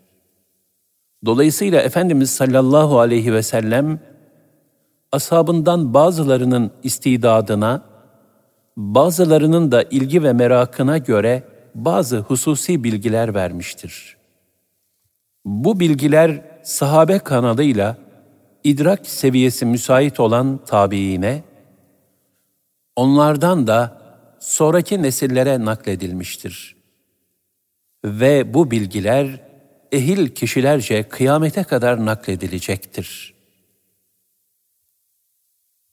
[1.26, 4.00] Dolayısıyla Efendimiz sallallahu aleyhi ve sellem
[5.12, 7.84] ashabından bazılarının istidadına,
[8.78, 11.44] bazılarının da ilgi ve merakına göre
[11.76, 14.18] bazı hususi bilgiler vermiştir.
[15.46, 17.97] Bu bilgiler sahabe kanalıyla
[18.64, 21.43] idrak seviyesi müsait olan tabiine,
[22.95, 24.01] onlardan da
[24.39, 26.76] sonraki nesillere nakledilmiştir.
[28.05, 29.41] Ve bu bilgiler
[29.91, 33.39] ehil kişilerce kıyamete kadar nakledilecektir.''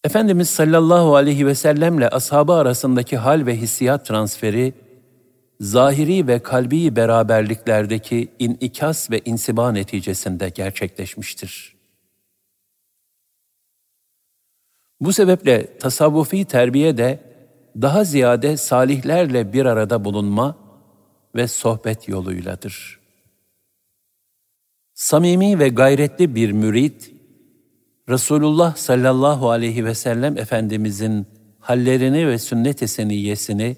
[0.06, 4.74] Efendimiz sallallahu aleyhi ve sellemle ashabı arasındaki hal ve hissiyat transferi,
[5.60, 11.76] zahiri ve kalbi beraberliklerdeki inikas ve insiba neticesinde gerçekleşmiştir.
[15.00, 17.20] Bu sebeple tasavvufi terbiye de
[17.82, 20.56] daha ziyade salihlerle bir arada bulunma
[21.34, 23.00] ve sohbet yoluyladır.
[24.94, 27.12] Samimi ve gayretli bir mürit,
[28.08, 31.26] Resulullah sallallahu aleyhi ve sellem Efendimizin
[31.60, 33.76] hallerini ve sünnet-i seniyyesini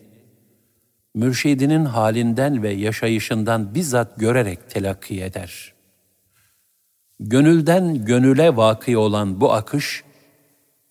[1.18, 5.72] mürşidinin halinden ve yaşayışından bizzat görerek telakki eder.
[7.20, 10.04] Gönülden gönüle vakı olan bu akış,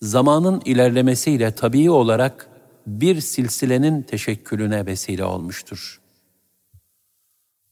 [0.02, 2.48] zamanın ilerlemesiyle tabii olarak
[2.86, 6.00] bir silsilenin teşekkülüne vesile olmuştur.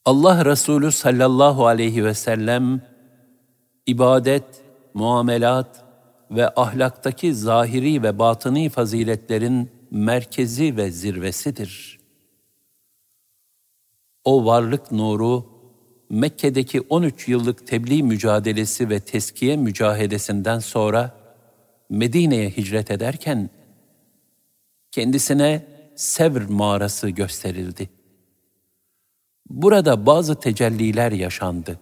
[0.04, 2.82] Allah Resulü sallallahu aleyhi ve sellem,
[3.86, 4.62] ibadet,
[4.94, 5.84] muamelat
[6.30, 12.05] ve ahlaktaki zahiri ve batıni faziletlerin merkezi ve zirvesidir.
[14.26, 15.46] O varlık nuru,
[16.10, 21.16] Mekke'deki 13 yıllık tebliğ mücadelesi ve teskiye mücahedesinden sonra
[21.90, 23.50] Medine'ye hicret ederken
[24.90, 25.66] kendisine
[25.96, 27.90] Sevr mağarası gösterildi.
[29.50, 31.80] Burada bazı tecelliler yaşandı.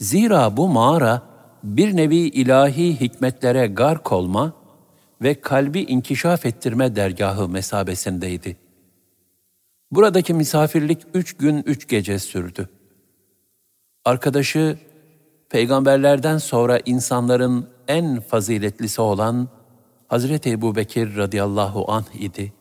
[0.00, 1.22] Zira bu mağara
[1.62, 4.52] bir nevi ilahi hikmetlere gark olma
[5.22, 8.61] ve kalbi inkişaf ettirme dergahı mesabesindeydi.
[9.92, 12.68] Buradaki misafirlik üç gün üç gece sürdü.
[14.04, 14.78] Arkadaşı,
[15.48, 19.48] peygamberlerden sonra insanların en faziletlisi olan
[20.08, 22.52] Hazreti Ebu Bekir radıyallahu anh idi.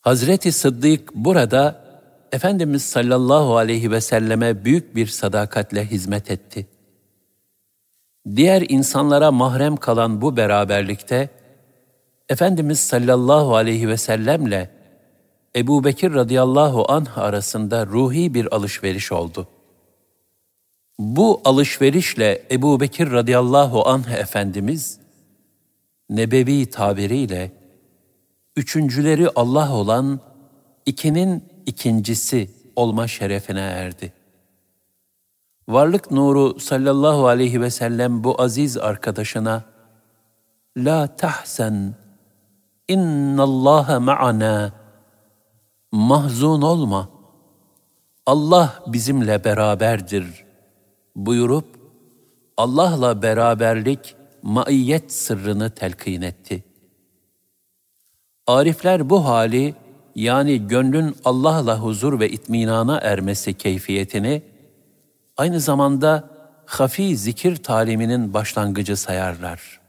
[0.00, 1.86] Hazreti Sıddık burada
[2.32, 6.66] Efendimiz sallallahu aleyhi ve selleme büyük bir sadakatle hizmet etti.
[8.36, 11.30] Diğer insanlara mahrem kalan bu beraberlikte,
[12.28, 14.70] Efendimiz sallallahu aleyhi ve sellemle
[15.56, 19.48] Ebu Bekir radıyallahu anh arasında ruhi bir alışveriş oldu.
[20.98, 25.00] Bu alışverişle Ebu Bekir radıyallahu anh Efendimiz,
[26.10, 27.52] nebevi tabiriyle,
[28.56, 30.20] üçüncüleri Allah olan
[30.86, 34.12] ikinin ikincisi olma şerefine erdi.
[35.68, 39.64] Varlık nuru sallallahu aleyhi ve sellem bu aziz arkadaşına
[40.76, 41.94] La tahsen
[42.88, 44.72] innallaha ma'ana
[45.92, 47.08] mahzun olma
[48.26, 50.44] Allah bizimle beraberdir
[51.16, 51.76] buyurup
[52.56, 56.64] Allah'la beraberlik maiyet sırrını telkin etti.
[58.46, 59.74] Arifler bu hali
[60.14, 64.42] yani gönlün Allah'la huzur ve itminana ermesi keyfiyetini
[65.36, 66.30] aynı zamanda
[66.66, 69.85] hafi zikir taliminin başlangıcı sayarlar.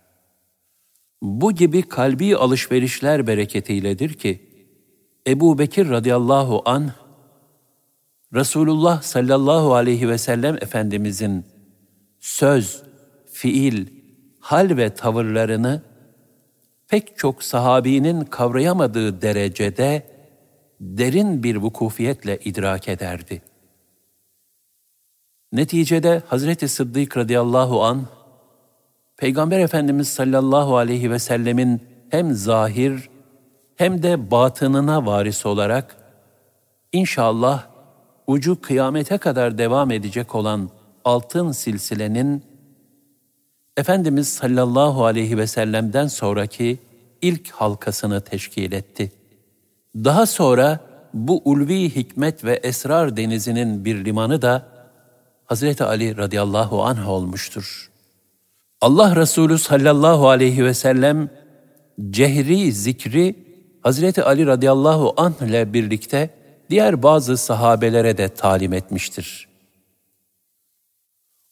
[1.21, 4.47] Bu gibi kalbi alışverişler bereketiyledir ki,
[5.27, 6.89] Ebu Bekir radıyallahu anh,
[8.33, 11.45] Resulullah sallallahu aleyhi ve sellem Efendimizin
[12.19, 12.83] söz,
[13.31, 13.87] fiil,
[14.39, 15.81] hal ve tavırlarını
[16.87, 20.03] pek çok sahabinin kavrayamadığı derecede
[20.79, 23.41] derin bir vukufiyetle idrak ederdi.
[25.51, 28.07] Neticede Hazreti Sıddık radıyallahu an
[29.17, 33.09] Peygamber Efendimiz sallallahu aleyhi ve sellemin hem zahir
[33.75, 35.97] hem de batınına varis olarak
[36.91, 37.63] inşallah
[38.27, 40.69] ucu kıyamete kadar devam edecek olan
[41.05, 42.43] altın silsilenin
[43.77, 46.79] Efendimiz sallallahu aleyhi ve sellem'den sonraki
[47.21, 49.11] ilk halkasını teşkil etti.
[49.95, 50.79] Daha sonra
[51.13, 54.65] bu ulvi hikmet ve esrar denizinin bir limanı da
[55.45, 57.91] Hazreti Ali radıyallahu anh olmuştur.
[58.81, 61.29] Allah Resulü sallallahu aleyhi ve sellem
[62.09, 63.35] cehri zikri
[63.81, 66.29] Hazreti Ali radıyallahu anh ile birlikte
[66.69, 69.47] diğer bazı sahabelere de talim etmiştir.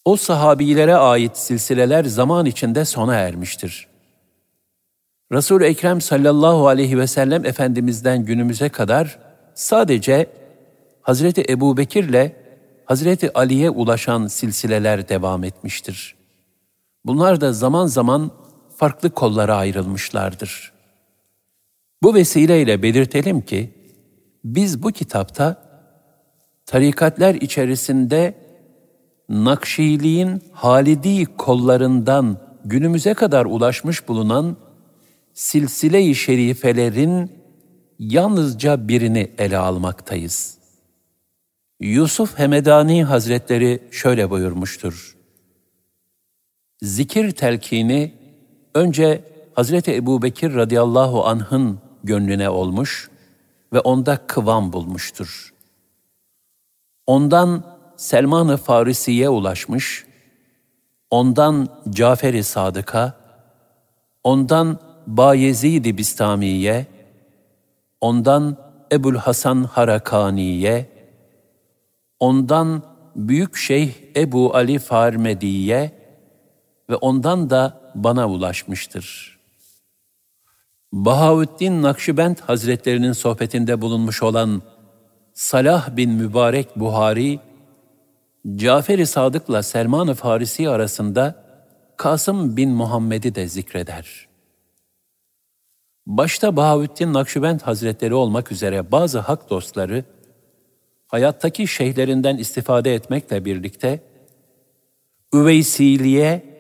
[0.06, 3.88] O sahabilere ait silsileler zaman içinde sona ermiştir.
[5.32, 9.20] resul Ekrem sallallahu aleyhi ve sellem Efendimiz'den günümüze kadar
[9.56, 10.28] sadece
[11.02, 12.32] Hazreti Ebu Bekir'le
[12.86, 16.16] Hazreti Ali'ye ulaşan silsileler devam etmiştir.
[17.06, 18.32] Bunlar da zaman zaman
[18.76, 20.74] farklı kollara ayrılmışlardır.
[22.04, 23.74] Bu vesileyle belirtelim ki,
[24.44, 25.66] biz bu kitapta
[26.66, 28.46] tarikatler içerisinde
[29.30, 34.58] Nakşiliğin Halidi kollarından günümüze kadar ulaşmış bulunan
[35.34, 37.32] silsile-i şerifelerin
[38.00, 40.58] yalnızca birini ele almaktayız.
[41.80, 45.15] Yusuf Hemedani Hazretleri şöyle buyurmuştur.
[46.82, 48.14] Zikir telkini
[48.74, 49.24] önce
[49.54, 53.10] Hazreti Ebu Bekir radıyallahu anh'ın gönlüne olmuş
[53.74, 55.54] ve onda kıvam bulmuştur.
[57.08, 57.64] Ondan
[57.98, 60.06] Selman-ı Farisi'ye ulaşmış,
[61.10, 63.14] ondan Cafer-i Sadık'a,
[64.24, 66.86] ondan Bayezid-i Bistami'ye,
[68.02, 68.58] ondan
[68.92, 70.90] Ebul Hasan Harakani'ye,
[72.20, 72.84] ondan
[73.16, 75.92] Büyük Şeyh Ebu Ali Farmedi'ye
[76.90, 79.36] ve ondan da bana ulaşmıştır.
[80.92, 84.62] Bahaüddin Nakşibend Hazretlerinin sohbetinde bulunmuş olan
[85.34, 87.40] Salah bin Mübarek Buhari,
[88.56, 91.46] Cafer-i Sadık'la Selman-ı Farisi arasında
[91.98, 94.28] Kasım bin Muhammed'i de zikreder.
[96.08, 100.04] Başta Bahaüddin Nakşibend Hazretleri olmak üzere bazı hak dostları,
[101.08, 104.00] hayattaki şeyhlerinden istifade etmekle birlikte,
[105.34, 106.55] Üveysiliye,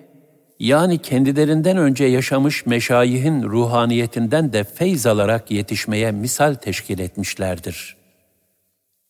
[0.60, 7.97] yani kendilerinden önce yaşamış meşayihin ruhaniyetinden de feyz alarak yetişmeye misal teşkil etmişlerdir.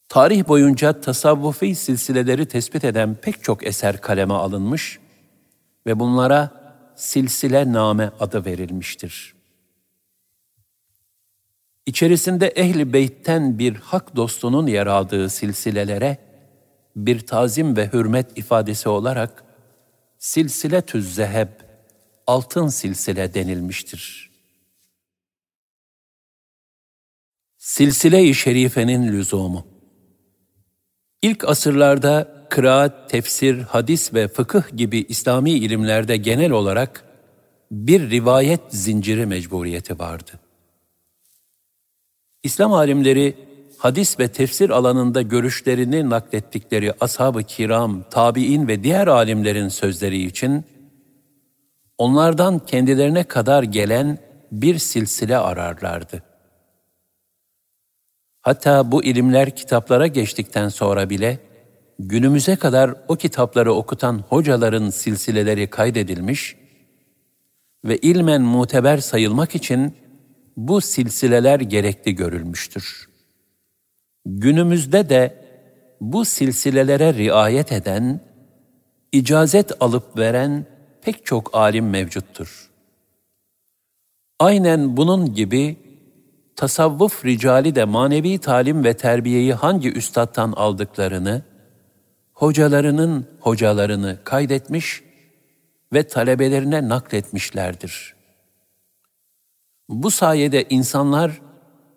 [0.10, 5.00] Tarih boyunca tasavvufi silsileleri tespit eden pek çok eser kaleme alınmış
[5.88, 6.52] ve bunlara
[6.96, 9.36] silsile name adı verilmiştir.
[11.86, 16.18] İçerisinde ehli beytten bir hak dostunun yer aldığı silsilelere
[16.96, 19.45] bir tazim ve hürmet ifadesi olarak
[20.26, 21.50] silsile zeheb,
[22.28, 24.32] altın silsile denilmiştir.
[27.58, 29.68] Silsile-i şerifenin lüzumu
[31.22, 37.06] İlk asırlarda kıraat, tefsir, hadis ve fıkıh gibi İslami ilimlerde genel olarak
[37.72, 40.32] bir rivayet zinciri mecburiyeti vardı.
[42.44, 43.45] İslam alimleri
[43.86, 50.66] hadis ve tefsir alanında görüşlerini naklettikleri ashab-ı kiram, tabi'in ve diğer alimlerin sözleri için
[51.98, 54.18] onlardan kendilerine kadar gelen
[54.52, 56.24] bir silsile ararlardı.
[58.42, 61.40] Hatta bu ilimler kitaplara geçtikten sonra bile
[62.00, 66.56] günümüze kadar o kitapları okutan hocaların silsileleri kaydedilmiş
[67.86, 69.96] ve ilmen muteber sayılmak için
[70.58, 73.15] bu silsileler gerekli görülmüştür.
[74.26, 75.46] Günümüzde de
[76.02, 78.20] bu silsilelere riayet eden,
[79.12, 80.66] icazet alıp veren
[81.02, 82.72] pek çok alim mevcuttur.
[84.40, 85.78] Aynen bunun gibi
[86.56, 91.42] tasavvuf ricali de manevi talim ve terbiyeyi hangi üstattan aldıklarını,
[92.34, 95.04] hocalarının hocalarını kaydetmiş
[95.94, 98.16] ve talebelerine nakletmişlerdir.
[99.90, 101.42] Bu sayede insanlar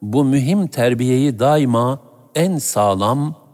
[0.03, 2.07] bu mühim terbiyeyi daima
[2.39, 3.49] en sağlam,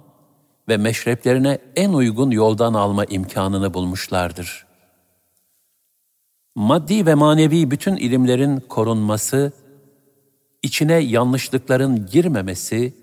[0.68, 4.66] ve meşreplerine en uygun yoldan alma imkanını bulmuşlardır.
[6.54, 9.52] Maddi ve manevi bütün ilimlerin korunması,
[10.62, 12.94] içine yanlışlıkların girmemesi,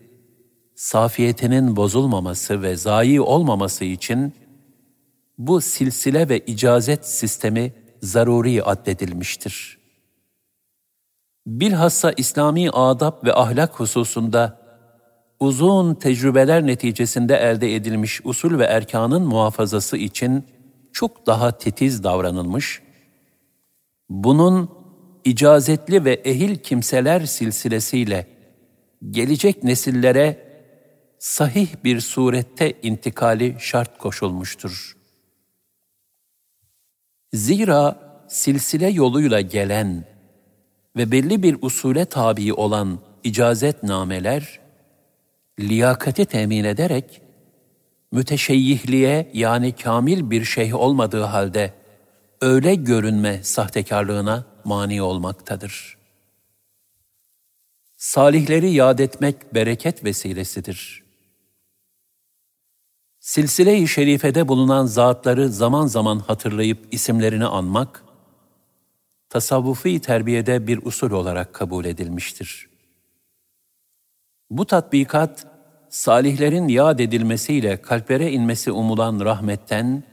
[0.75, 4.33] safiyetinin bozulmaması ve zayi olmaması için
[5.37, 9.77] bu silsile ve icazet sistemi zaruri addedilmiştir.
[11.47, 14.60] Bilhassa İslami adab ve ahlak hususunda
[15.41, 20.43] uzun tecrübeler neticesinde elde edilmiş usul ve erkanın muhafazası için
[20.93, 22.81] çok daha titiz davranılmış,
[24.09, 24.69] bunun
[25.25, 28.27] icazetli ve ehil kimseler silsilesiyle
[29.09, 30.51] gelecek nesillere
[31.19, 34.97] sahih bir surette intikali şart koşulmuştur.
[37.33, 40.05] Zira silsile yoluyla gelen
[40.95, 44.60] ve belli bir usule tabi olan icazet nameler,
[45.59, 47.21] liyakati temin ederek,
[48.11, 51.73] müteşeyyihliğe yani kamil bir şeyh olmadığı halde
[52.41, 55.97] öyle görünme sahtekarlığına mani olmaktadır.
[57.97, 61.03] Salihleri yad etmek bereket vesilesidir.
[63.19, 68.03] Silsile-i şerifede bulunan zatları zaman zaman hatırlayıp isimlerini anmak,
[69.29, 72.70] tasavvufi terbiyede bir usul olarak kabul edilmiştir.
[74.51, 75.47] Bu tatbikat,
[75.89, 80.03] salihlerin yad edilmesiyle kalplere inmesi umulan rahmetten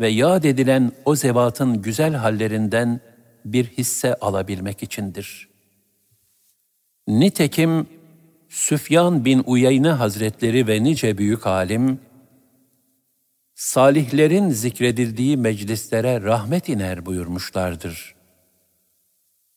[0.00, 3.00] ve yad edilen o zevatın güzel hallerinden
[3.44, 5.48] bir hisse alabilmek içindir.
[7.08, 7.86] Nitekim
[8.48, 12.00] Süfyan bin Uyeyne Hazretleri ve nice büyük alim,
[13.54, 18.14] salihlerin zikredildiği meclislere rahmet iner buyurmuşlardır.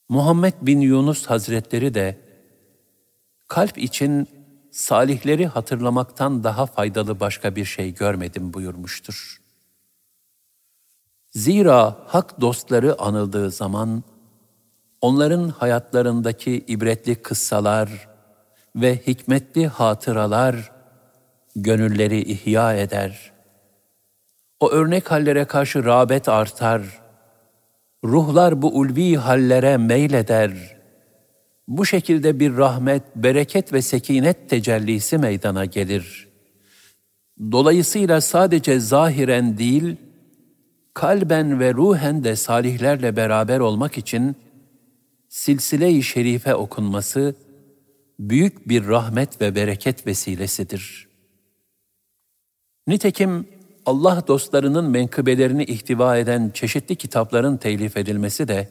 [0.09, 2.22] Muhammed bin Yunus Hazretleri de,
[3.53, 4.27] kalp için
[4.71, 9.41] salihleri hatırlamaktan daha faydalı başka bir şey görmedim buyurmuştur.
[11.31, 14.03] Zira hak dostları anıldığı zaman,
[15.01, 18.09] onların hayatlarındaki ibretli kıssalar
[18.75, 20.71] ve hikmetli hatıralar
[21.55, 23.31] gönülleri ihya eder.
[24.59, 27.01] O örnek hallere karşı rağbet artar.
[28.03, 30.82] Ruhlar bu ulvi hallere meyleder.
[31.67, 36.27] Bu şekilde bir rahmet, bereket ve sekinet tecellisi meydana gelir.
[37.51, 39.95] Dolayısıyla sadece zahiren değil,
[40.93, 44.35] kalben ve ruhen de salihlerle beraber olmak için
[45.29, 47.35] silsile-i şerife okunması
[48.19, 51.07] büyük bir rahmet ve bereket vesilesidir.
[52.87, 53.47] Nitekim
[53.85, 58.69] Allah dostlarının menkıbelerini ihtiva eden çeşitli kitapların telif edilmesi de,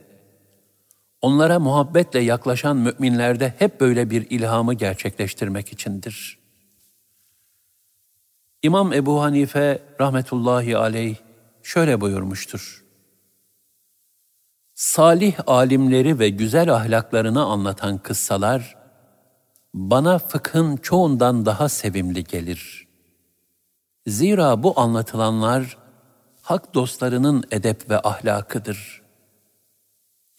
[1.23, 6.39] onlara muhabbetle yaklaşan müminlerde hep böyle bir ilhamı gerçekleştirmek içindir.
[8.63, 11.17] İmam Ebu Hanife rahmetullahi aleyh
[11.63, 12.85] şöyle buyurmuştur.
[14.75, 18.77] Salih alimleri ve güzel ahlaklarını anlatan kıssalar,
[19.75, 22.89] bana fıkhın çoğundan daha sevimli gelir.
[24.07, 25.79] Zira bu anlatılanlar,
[26.43, 29.02] hak dostlarının edep ve ahlakıdır.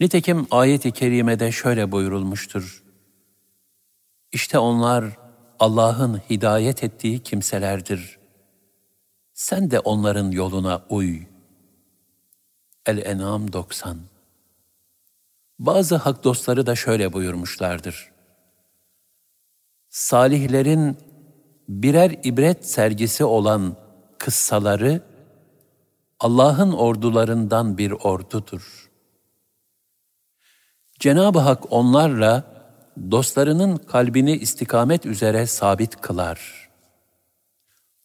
[0.00, 2.82] Nitekim ayet-i kerimede şöyle buyurulmuştur.
[4.32, 5.04] İşte onlar
[5.58, 8.18] Allah'ın hidayet ettiği kimselerdir.
[9.34, 11.22] Sen de onların yoluna uy.
[12.86, 13.98] El-En'am 90
[15.58, 18.12] Bazı hak dostları da şöyle buyurmuşlardır.
[19.88, 20.98] Salihlerin
[21.68, 23.76] birer ibret sergisi olan
[24.18, 25.02] kıssaları
[26.20, 28.83] Allah'ın ordularından bir ordudur.
[30.98, 32.44] Cenab-ı Hak onlarla
[33.10, 36.68] dostlarının kalbini istikamet üzere sabit kılar.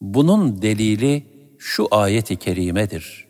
[0.00, 1.26] Bunun delili
[1.58, 3.28] şu ayet-i kerimedir.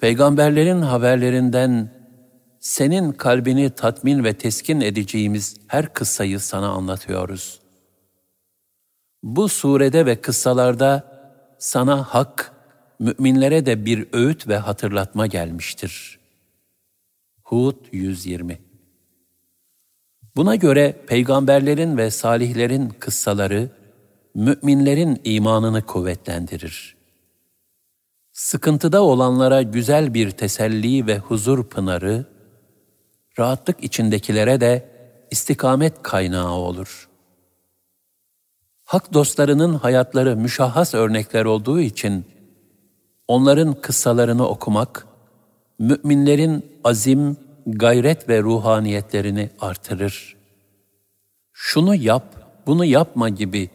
[0.00, 2.00] Peygamberlerin haberlerinden
[2.60, 7.60] senin kalbini tatmin ve teskin edeceğimiz her kıssayı sana anlatıyoruz.
[9.22, 11.20] Bu surede ve kıssalarda
[11.58, 12.52] sana hak,
[12.98, 16.19] müminlere de bir öğüt ve hatırlatma gelmiştir.
[17.50, 18.60] Hud 120
[20.36, 23.70] Buna göre peygamberlerin ve salihlerin kıssaları,
[24.34, 26.96] müminlerin imanını kuvvetlendirir.
[28.32, 32.26] Sıkıntıda olanlara güzel bir teselli ve huzur pınarı,
[33.38, 34.90] rahatlık içindekilere de
[35.30, 37.08] istikamet kaynağı olur.
[38.84, 42.24] Hak dostlarının hayatları müşahhas örnekler olduğu için
[43.28, 45.09] onların kıssalarını okumak,
[45.80, 50.36] müminlerin azim, gayret ve ruhaniyetlerini artırır.
[51.52, 52.24] Şunu yap,
[52.66, 53.70] bunu yapma gibi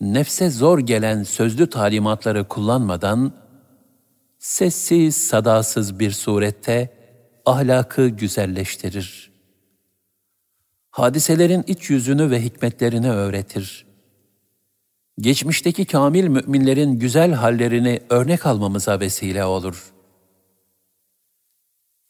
[0.00, 3.32] nefse zor gelen sözlü talimatları kullanmadan,
[4.38, 6.90] sessiz sadasız bir surette
[7.46, 9.30] ahlakı güzelleştirir.
[10.90, 13.86] Hadiselerin iç yüzünü ve hikmetlerini öğretir.
[15.18, 19.99] Geçmişteki kamil müminlerin güzel hallerini örnek almamıza vesile olur.''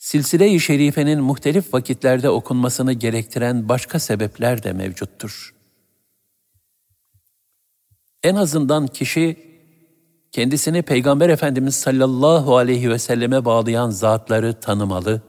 [0.00, 5.54] Silsile-i Şerife'nin muhtelif vakitlerde okunmasını gerektiren başka sebepler de mevcuttur.
[8.22, 9.36] En azından kişi
[10.32, 15.22] kendisini Peygamber Efendimiz sallallahu aleyhi ve selleme bağlayan zatları tanımalı,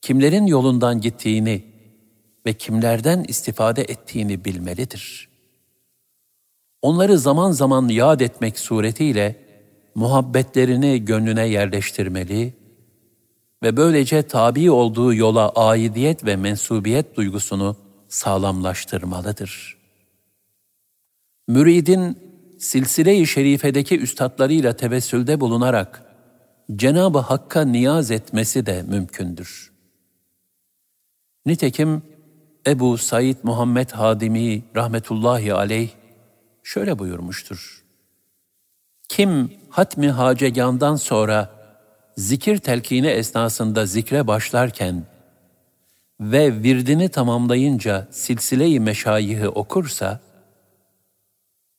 [0.00, 1.64] kimlerin yolundan gittiğini
[2.46, 5.28] ve kimlerden istifade ettiğini bilmelidir.
[6.82, 9.36] Onları zaman zaman yad etmek suretiyle
[9.94, 12.65] muhabbetlerini gönlüne yerleştirmeli
[13.62, 17.76] ve böylece tabi olduğu yola aidiyet ve mensubiyet duygusunu
[18.08, 19.76] sağlamlaştırmalıdır.
[21.48, 22.18] Müridin
[22.58, 26.02] silsile-i şerifedeki üstadlarıyla tevessülde bulunarak
[26.76, 29.72] Cenab-ı Hakk'a niyaz etmesi de mümkündür.
[31.46, 32.02] Nitekim
[32.66, 35.90] Ebu Said Muhammed Hadimi rahmetullahi aleyh
[36.62, 37.84] şöyle buyurmuştur.
[39.08, 41.55] Kim hatmi hacegandan sonra
[42.16, 45.04] zikir telkini esnasında zikre başlarken
[46.20, 50.20] ve virdini tamamlayınca silsile-i meşayihi okursa,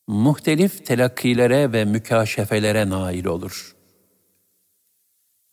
[0.07, 3.75] muhtelif telakkilere ve mükaşefelere nail olur.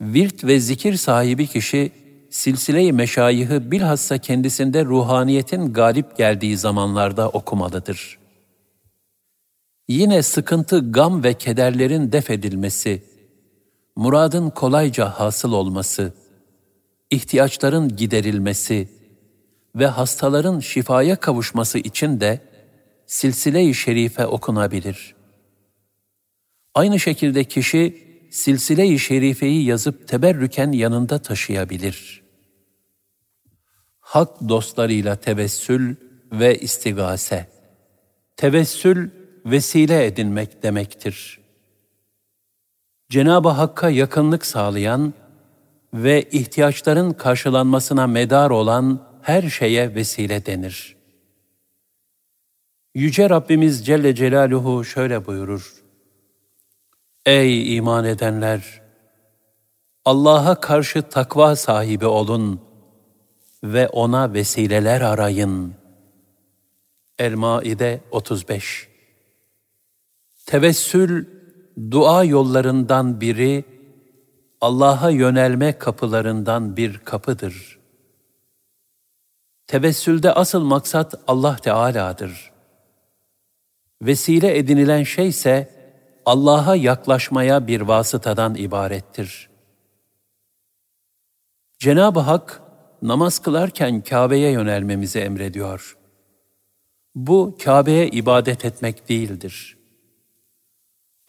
[0.01, 1.93] Virt ve zikir sahibi kişi,
[2.31, 8.19] silsile-i meşayihi bilhassa kendisinde ruhaniyetin galip geldiği zamanlarda okumalıdır.
[9.89, 13.14] Yine sıkıntı, gam ve kederlerin def edilmesi,
[13.97, 16.13] muradın kolayca hasıl olması,
[17.11, 18.89] ihtiyaçların giderilmesi
[19.77, 22.41] ve hastaların şifaya kavuşması için de
[23.07, 25.15] silsile-i şerife okunabilir.
[26.75, 32.23] Aynı şekilde kişi silsile-i şerifeyi yazıp teberrüken yanında taşıyabilir.
[34.01, 35.97] Hak dostlarıyla tevessül
[36.33, 37.47] ve istigase.
[38.37, 39.11] Tevessül
[39.47, 41.44] vesile edinmek demektir.
[43.09, 45.15] Cenab-ı Hakk'a yakınlık sağlayan
[45.95, 50.97] ve ihtiyaçların karşılanmasına medar olan her şeye vesile denir.
[52.95, 55.75] Yüce Rabbimiz Celle Celaluhu şöyle buyurur.
[57.27, 58.83] Ey iman edenler!
[60.05, 62.61] Allah'a karşı takva sahibi olun
[63.65, 65.75] ve ona vesileler arayın.
[67.19, 68.89] El-Maide 35
[70.47, 71.27] Tevessül
[71.91, 73.65] dua yollarından biri
[74.61, 77.79] Allah'a yönelme kapılarından bir kapıdır.
[79.67, 82.53] Tevessülde asıl maksat Allah Teala'dır.
[84.03, 85.71] Vesile edinilen şey ise
[86.27, 89.51] Allah'a yaklaşmaya bir vasıtadan ibarettir.
[91.79, 92.63] Cenab-ı Hak
[93.03, 95.97] namaz kılarken Kabe'ye yönelmemizi emrediyor.
[97.15, 99.84] Bu Kabe'ye ibadet etmek değildir.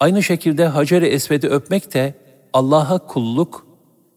[0.00, 2.14] Aynı şekilde Hacer-i Esved'i öpmek de
[2.52, 3.66] Allah'a kulluk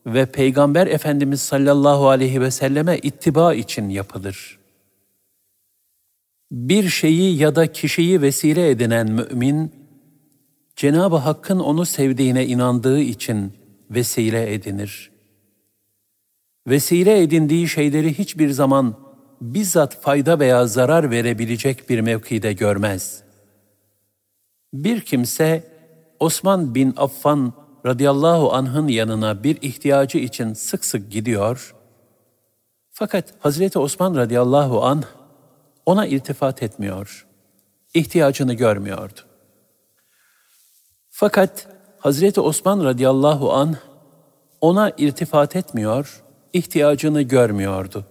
[0.05, 4.59] ve Peygamber Efendimiz sallallahu aleyhi ve selleme ittiba için yapılır.
[6.51, 9.71] Bir şeyi ya da kişiyi vesile edinen mümin,
[10.75, 13.53] Cenab-ı Hakk'ın onu sevdiğine inandığı için
[13.91, 15.11] vesile edinir.
[16.67, 18.95] Vesile edindiği şeyleri hiçbir zaman
[19.41, 23.28] bizzat fayda veya zarar verebilecek bir mevkide görmez.''
[24.73, 25.63] Bir kimse
[26.19, 27.53] Osman bin Affan
[27.85, 31.75] radıyallahu anh'ın yanına bir ihtiyacı için sık sık gidiyor.
[32.91, 35.03] Fakat Hazreti Osman radıyallahu anh
[35.85, 37.27] ona iltifat etmiyor.
[37.93, 39.19] İhtiyacını görmüyordu.
[41.09, 41.67] Fakat
[41.99, 43.75] Hazreti Osman radıyallahu anh
[44.61, 48.05] ona iltifat etmiyor, ihtiyacını görmüyordu.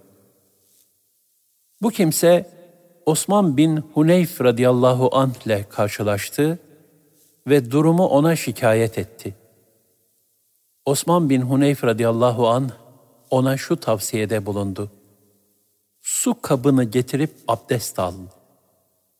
[1.83, 2.58] Bu kimse
[3.09, 6.59] Osman bin Huneyf radıyallahu anh ile karşılaştı
[7.47, 9.35] ve durumu ona şikayet etti.
[10.85, 12.71] Osman bin Huneyf radıyallahu anh
[13.31, 14.91] ona şu tavsiyede bulundu.
[16.03, 18.15] Su kabını getirip abdest al.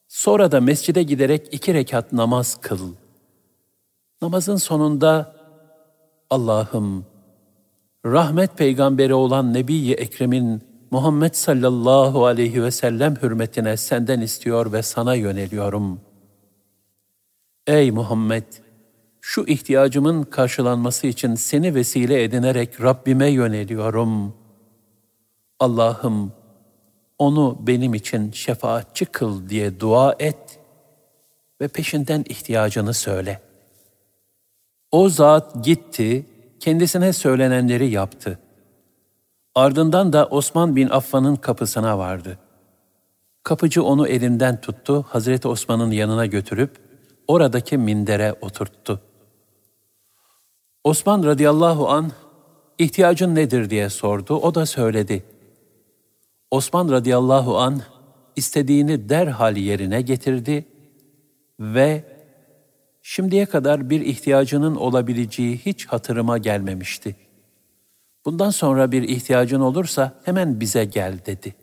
[0.09, 2.95] Sonra da mescide giderek iki rekat namaz kıl.
[4.22, 5.34] Namazın sonunda
[6.30, 7.07] Allah'ım
[8.07, 15.14] rahmet peygamberi olan Nebi-i Ekrem'in Muhammed sallallahu aleyhi ve sellem hürmetine senden istiyor ve sana
[15.14, 16.01] yöneliyorum.
[17.66, 18.45] Ey Muhammed!
[19.20, 24.34] Şu ihtiyacımın karşılanması için seni vesile edinerek Rabbime yöneliyorum.
[25.61, 26.32] Allah'ım
[27.18, 30.59] onu benim için şefaatçi kıl diye dua et
[31.61, 33.41] ve peşinden ihtiyacını söyle.
[34.91, 36.26] O zat gitti,
[36.61, 38.39] kendisine söylenenleri yaptı.
[39.55, 42.38] Ardından da Osman bin Affan'ın kapısına vardı.
[43.42, 46.70] Kapıcı onu elinden tuttu, Hazreti Osman'ın yanına götürüp
[47.28, 49.01] oradaki mindere oturttu.
[50.84, 52.12] Osman radıyallahu an
[52.78, 54.36] ihtiyacın nedir diye sordu.
[54.36, 55.24] O da söyledi.
[56.51, 57.82] Osman radıyallahu an
[58.36, 60.64] istediğini derhal yerine getirdi
[61.61, 62.05] ve
[63.03, 67.16] şimdiye kadar bir ihtiyacının olabileceği hiç hatırıma gelmemişti.
[68.28, 71.54] Bundan sonra bir ihtiyacın olursa hemen bize gel dedi.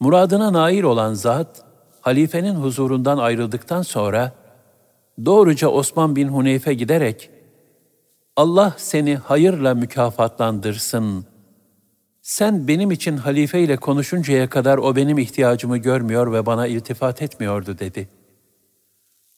[0.00, 1.64] Muradına nail olan zat,
[2.00, 4.32] halifenin huzurundan ayrıldıktan sonra
[5.24, 7.30] doğruca Osman bin Huneyfe giderek
[8.36, 11.26] Allah seni hayırla mükafatlandırsın.
[12.22, 17.78] Sen benim için halife ile konuşuncaya kadar o benim ihtiyacımı görmüyor ve bana iltifat etmiyordu
[17.78, 18.08] dedi.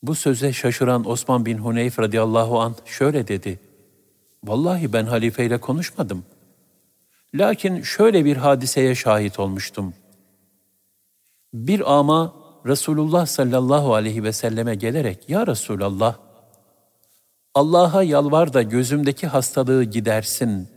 [0.02, 3.60] Bu söze şaşıran Osman bin Huneyf radıyallahu anh şöyle dedi.
[4.44, 6.24] Vallahi ben halife ile konuşmadım.
[7.34, 9.94] Lakin şöyle bir hadiseye şahit olmuştum.
[11.54, 12.34] Bir ama
[12.66, 16.18] Resulullah sallallahu aleyhi ve selleme gelerek, Ya Resulallah,
[17.54, 20.68] Allah'a yalvar da gözümdeki hastalığı gidersin.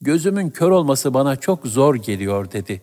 [0.00, 2.82] Gözümün kör olması bana çok zor geliyor dedi.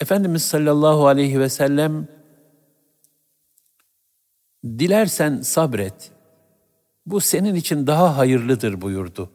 [0.00, 2.08] Efendimiz sallallahu aleyhi ve sellem
[4.64, 6.15] Dilersen sabret.
[7.06, 9.30] Bu senin için daha hayırlıdır buyurdu.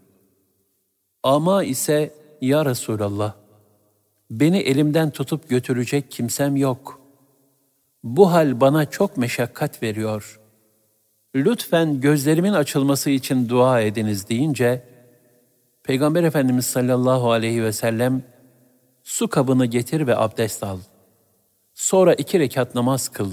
[1.23, 3.33] Ama ise ya Resulallah
[4.31, 7.01] beni elimden tutup götürecek kimsem yok.
[8.03, 10.41] Bu hal bana çok meşakkat veriyor
[11.35, 14.83] lütfen gözlerimin açılması için dua ediniz deyince,
[15.83, 18.23] Peygamber Efendimiz sallallahu aleyhi ve sellem,
[19.03, 20.79] su kabını getir ve abdest al.
[21.73, 23.31] Sonra iki rekat namaz kıl.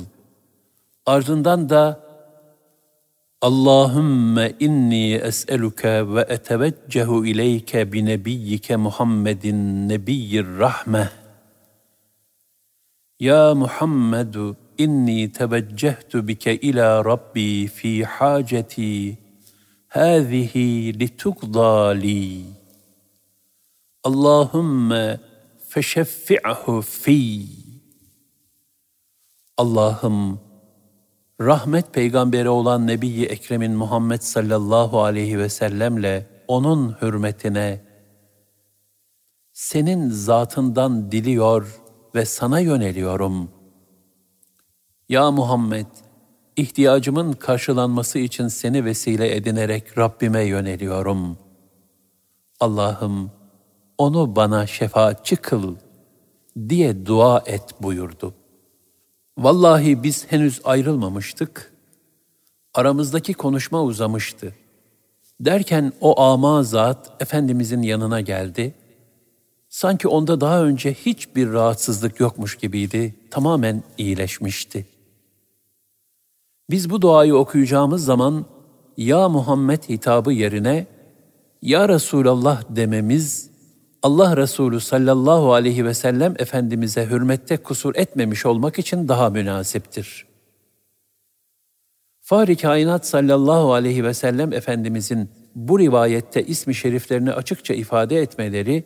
[1.06, 2.07] Ardından da,
[3.44, 9.46] اللهم إني أسألك وأتوجه إليك بنبيك محمد
[9.92, 11.12] نبي الرحمة.
[13.20, 19.14] يا محمد إني توجهت بك إلى ربي في حاجتي.
[19.90, 20.52] هذه
[20.90, 22.44] لتقضى لي.
[24.06, 25.16] اللهم
[25.68, 27.46] فشفعه في.
[29.60, 30.47] اللهم
[31.40, 37.80] rahmet peygamberi olan Nebi Ekrem'in Muhammed sallallahu aleyhi ve sellemle onun hürmetine
[39.52, 41.80] senin zatından diliyor
[42.14, 43.58] ve sana yöneliyorum.''
[45.08, 45.86] Ya Muhammed,
[46.56, 51.38] ihtiyacımın karşılanması için seni vesile edinerek Rabbime yöneliyorum.
[52.60, 53.30] Allah'ım,
[53.98, 55.76] onu bana şefaatçi kıl
[56.68, 58.34] diye dua et buyurdu.
[59.38, 61.72] Vallahi biz henüz ayrılmamıştık.
[62.74, 64.54] Aramızdaki konuşma uzamıştı.
[65.40, 68.74] Derken o ama zat Efendimizin yanına geldi.
[69.68, 74.98] Sanki onda daha önce hiçbir rahatsızlık yokmuş gibiydi, tamamen iyileşmişti.''
[76.70, 78.44] Biz bu duayı okuyacağımız zaman
[78.96, 80.86] ya Muhammed hitabı yerine
[81.62, 83.47] ya Resulallah dememiz
[84.02, 90.26] Allah Resulü sallallahu aleyhi ve sellem Efendimiz'e hürmette kusur etmemiş olmak için daha münasiptir.
[92.20, 98.84] Fahri kainat sallallahu aleyhi ve sellem Efendimizin bu rivayette ismi şeriflerini açıkça ifade etmeleri,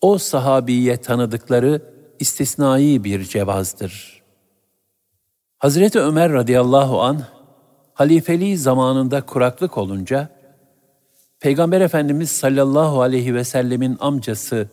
[0.00, 1.82] o sahabiye tanıdıkları
[2.18, 4.20] istisnai bir cevazdır.''
[5.60, 7.22] Hazreti Ömer radıyallahu an
[7.94, 10.28] halifeliği zamanında kuraklık olunca
[11.40, 14.68] Peygamber Efendimiz sallallahu aleyhi ve sellemin amcası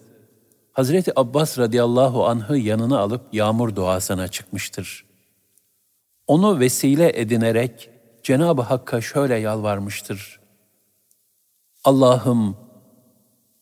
[0.71, 5.05] Hazreti Abbas radıyallahu anh'ı yanına alıp yağmur duasına çıkmıştır.
[6.27, 7.89] Onu vesile edinerek
[8.23, 10.39] Cenab-ı Hakk'a şöyle yalvarmıştır.
[11.83, 12.57] Allah'ım,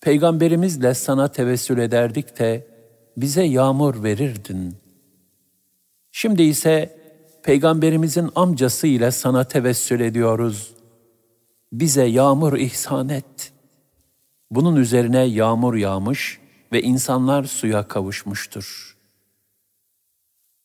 [0.01, 2.68] Peygamberimizle sana tevessül ederdik de
[3.18, 4.78] bize yağmur verirdin.
[6.12, 6.99] Şimdi ise
[7.43, 10.74] Peygamberimizin amcası ile sana tevessül ediyoruz.
[11.72, 13.53] Bize yağmur ihsan et.
[14.51, 16.39] Bunun üzerine yağmur yağmış
[16.72, 18.97] ve insanlar suya kavuşmuştur.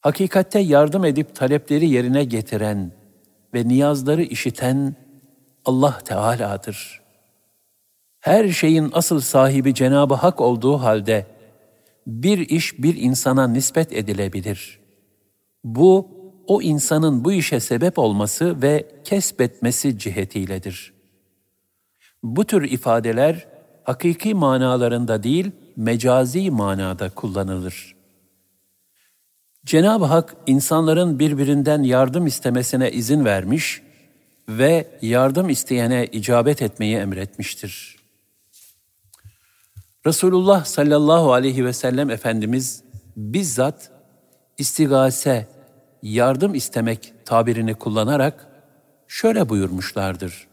[0.01, 2.93] Hakikatte yardım edip talepleri yerine getiren
[3.55, 4.97] ve niyazları işiten
[5.65, 7.01] Allah Teala'dır.
[8.21, 11.27] Her şeyin asıl sahibi Cenab-ı Hak olduğu halde
[12.07, 14.81] bir iş bir insana nispet edilebilir.
[15.65, 16.20] Bu
[16.51, 20.93] o insanın bu işe sebep olması ve kesbetmesi cihetiyledir.
[22.23, 23.47] Bu tür ifadeler
[23.85, 27.95] hakiki manalarında değil, mecazi manada kullanılır.
[29.65, 33.83] Cenab-ı Hak insanların birbirinden yardım istemesine izin vermiş
[34.49, 37.97] ve yardım isteyene icabet etmeyi emretmiştir.
[40.07, 42.83] Resulullah sallallahu aleyhi ve sellem Efendimiz
[43.17, 43.91] bizzat
[44.59, 45.60] istigase,
[46.04, 48.48] yardım istemek tabirini kullanarak
[49.08, 50.48] şöyle buyurmuşlardır.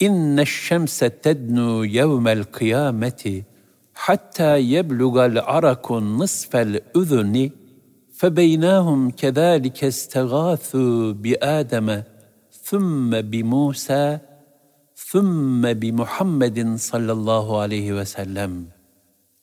[0.00, 3.46] İnne şemse tednu yevmel kıyameti
[3.92, 7.52] hatta yeblugal arakun nisfel üzni
[8.18, 11.88] فبيناهم كذلك استغاثوا بآدم
[12.68, 14.18] ثم بموسى
[15.10, 18.50] ثم بمحمد sallallahu aleyhi ve sellem.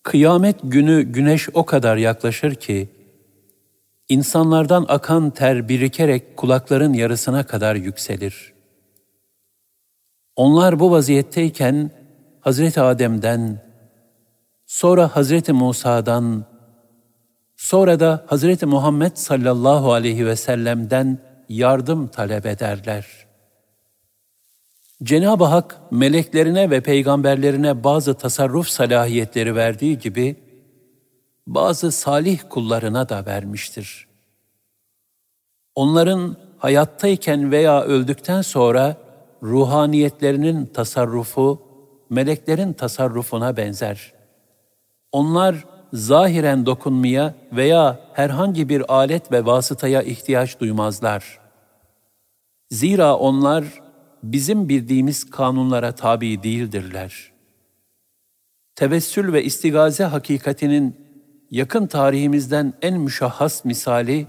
[0.04, 2.89] Kıyamet günü güneş o kadar yaklaşır ki,
[4.11, 8.53] insanlardan akan ter birikerek kulakların yarısına kadar yükselir.
[10.37, 11.91] Onlar bu vaziyetteyken
[12.41, 13.63] Hazreti Adem'den,
[14.67, 16.45] sonra Hazreti Musa'dan,
[17.57, 23.07] sonra da Hazreti Muhammed sallallahu aleyhi ve sellem'den yardım talep ederler.
[25.03, 30.50] Cenab-ı Hak meleklerine ve peygamberlerine bazı tasarruf salahiyetleri verdiği gibi
[31.47, 34.09] bazı salih kullarına da vermiştir.
[35.74, 38.97] Onların hayattayken veya öldükten sonra
[39.43, 41.62] ruhaniyetlerinin tasarrufu
[42.11, 44.12] meleklerin tasarrufuna benzer.
[45.12, 51.41] Onlar zahiren dokunmaya veya herhangi bir alet ve vasıtaya ihtiyaç duymazlar.
[52.70, 53.64] Zira onlar
[54.22, 57.32] bizim bildiğimiz kanunlara tabi değildirler.
[58.74, 61.10] Tevessül ve istigaze hakikatinin
[61.51, 64.27] yakın tarihimizden en müşahhas misali,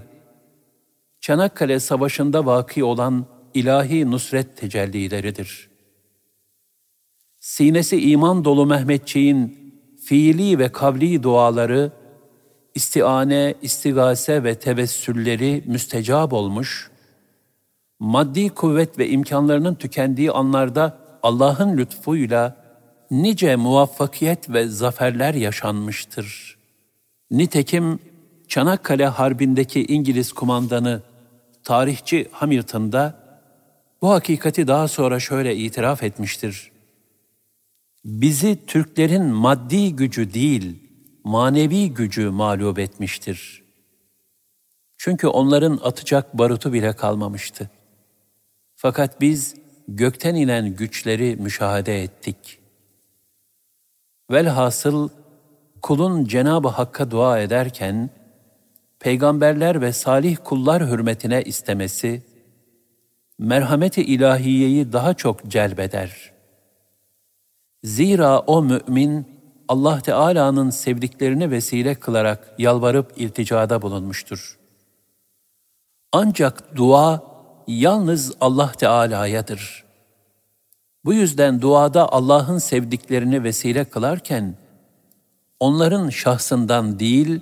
[1.21, 5.69] Çanakkale Savaşı'nda vaki olan ilahi nusret tecellileridir.
[7.39, 9.61] Sinesi iman dolu Mehmetçiğin
[10.05, 11.91] fiili ve kavli duaları,
[12.75, 16.91] istiane, istigase ve tevessülleri müstecab olmuş,
[17.99, 22.57] maddi kuvvet ve imkanlarının tükendiği anlarda Allah'ın lütfuyla
[23.11, 26.60] nice muvaffakiyet ve zaferler yaşanmıştır.
[27.31, 27.99] Nitekim
[28.47, 31.01] Çanakkale Harbi'ndeki İngiliz kumandanı
[31.63, 33.21] tarihçi Hamilton'da
[34.01, 36.71] bu hakikati daha sonra şöyle itiraf etmiştir.
[38.05, 40.75] Bizi Türklerin maddi gücü değil,
[41.23, 43.63] manevi gücü mağlup etmiştir.
[44.97, 47.69] Çünkü onların atacak barutu bile kalmamıştı.
[48.75, 49.55] Fakat biz
[49.87, 52.59] gökten inen güçleri müşahede ettik.
[54.31, 55.09] Velhasıl
[55.81, 58.09] kulun Cenab-ı Hakk'a dua ederken,
[58.99, 62.23] peygamberler ve salih kullar hürmetine istemesi,
[63.39, 66.31] merhameti ilahiyeyi daha çok celbeder.
[67.83, 69.27] Zira o mümin,
[69.67, 74.59] Allah Teala'nın sevdiklerini vesile kılarak yalvarıp ilticada bulunmuştur.
[76.11, 77.23] Ancak dua
[77.67, 79.85] yalnız Allah Teala'yadır.
[81.05, 84.55] Bu yüzden duada Allah'ın sevdiklerini vesile kılarken,
[85.61, 87.41] onların şahsından değil,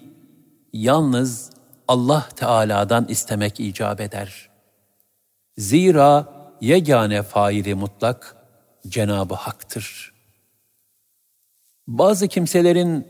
[0.74, 1.49] yalnız
[1.88, 4.49] Allah Teala'dan istemek icap eder.
[5.57, 6.28] Zira
[6.61, 8.36] yegane faili mutlak
[8.88, 10.13] Cenab-ı Hak'tır.
[11.88, 13.07] Bazı kimselerin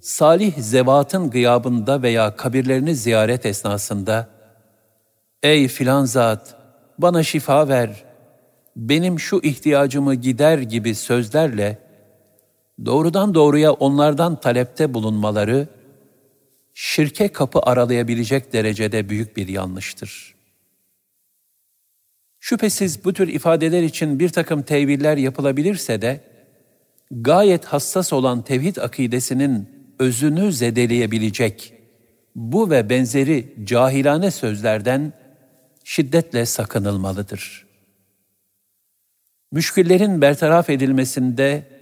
[0.00, 4.28] salih zevatın gıyabında veya kabirlerini ziyaret esnasında
[5.42, 6.56] Ey filan zat
[6.98, 8.04] bana şifa ver,
[8.76, 11.85] benim şu ihtiyacımı gider gibi sözlerle
[12.84, 15.68] doğrudan doğruya onlardan talepte bulunmaları
[16.74, 20.34] şirke kapı aralayabilecek derecede büyük bir yanlıştır.
[22.40, 26.20] Şüphesiz bu tür ifadeler için bir takım teviller yapılabilirse de,
[27.10, 29.68] gayet hassas olan tevhid akidesinin
[29.98, 31.72] özünü zedeleyebilecek
[32.34, 35.12] bu ve benzeri cahilane sözlerden
[35.84, 37.66] şiddetle sakınılmalıdır.
[39.52, 41.75] Müşküllerin bertaraf edilmesinde,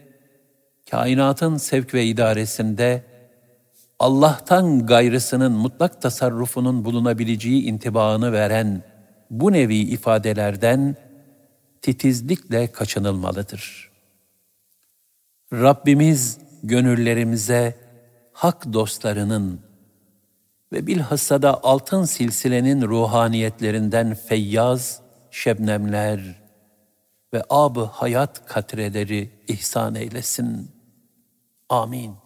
[0.91, 3.05] kainatın sevk ve idaresinde,
[3.99, 8.83] Allah'tan gayrısının mutlak tasarrufunun bulunabileceği intibaını veren
[9.31, 10.97] bu nevi ifadelerden
[11.83, 13.91] titizlikle kaçınılmalıdır.
[15.53, 17.77] Rabbimiz gönüllerimize
[18.33, 19.61] hak dostlarının
[20.73, 26.21] ve bilhassa da altın silsilenin ruhaniyetlerinden feyyaz, şebnemler
[27.35, 30.74] ve ab hayat katreleri ihsan eylesin.
[31.71, 32.24] Amin.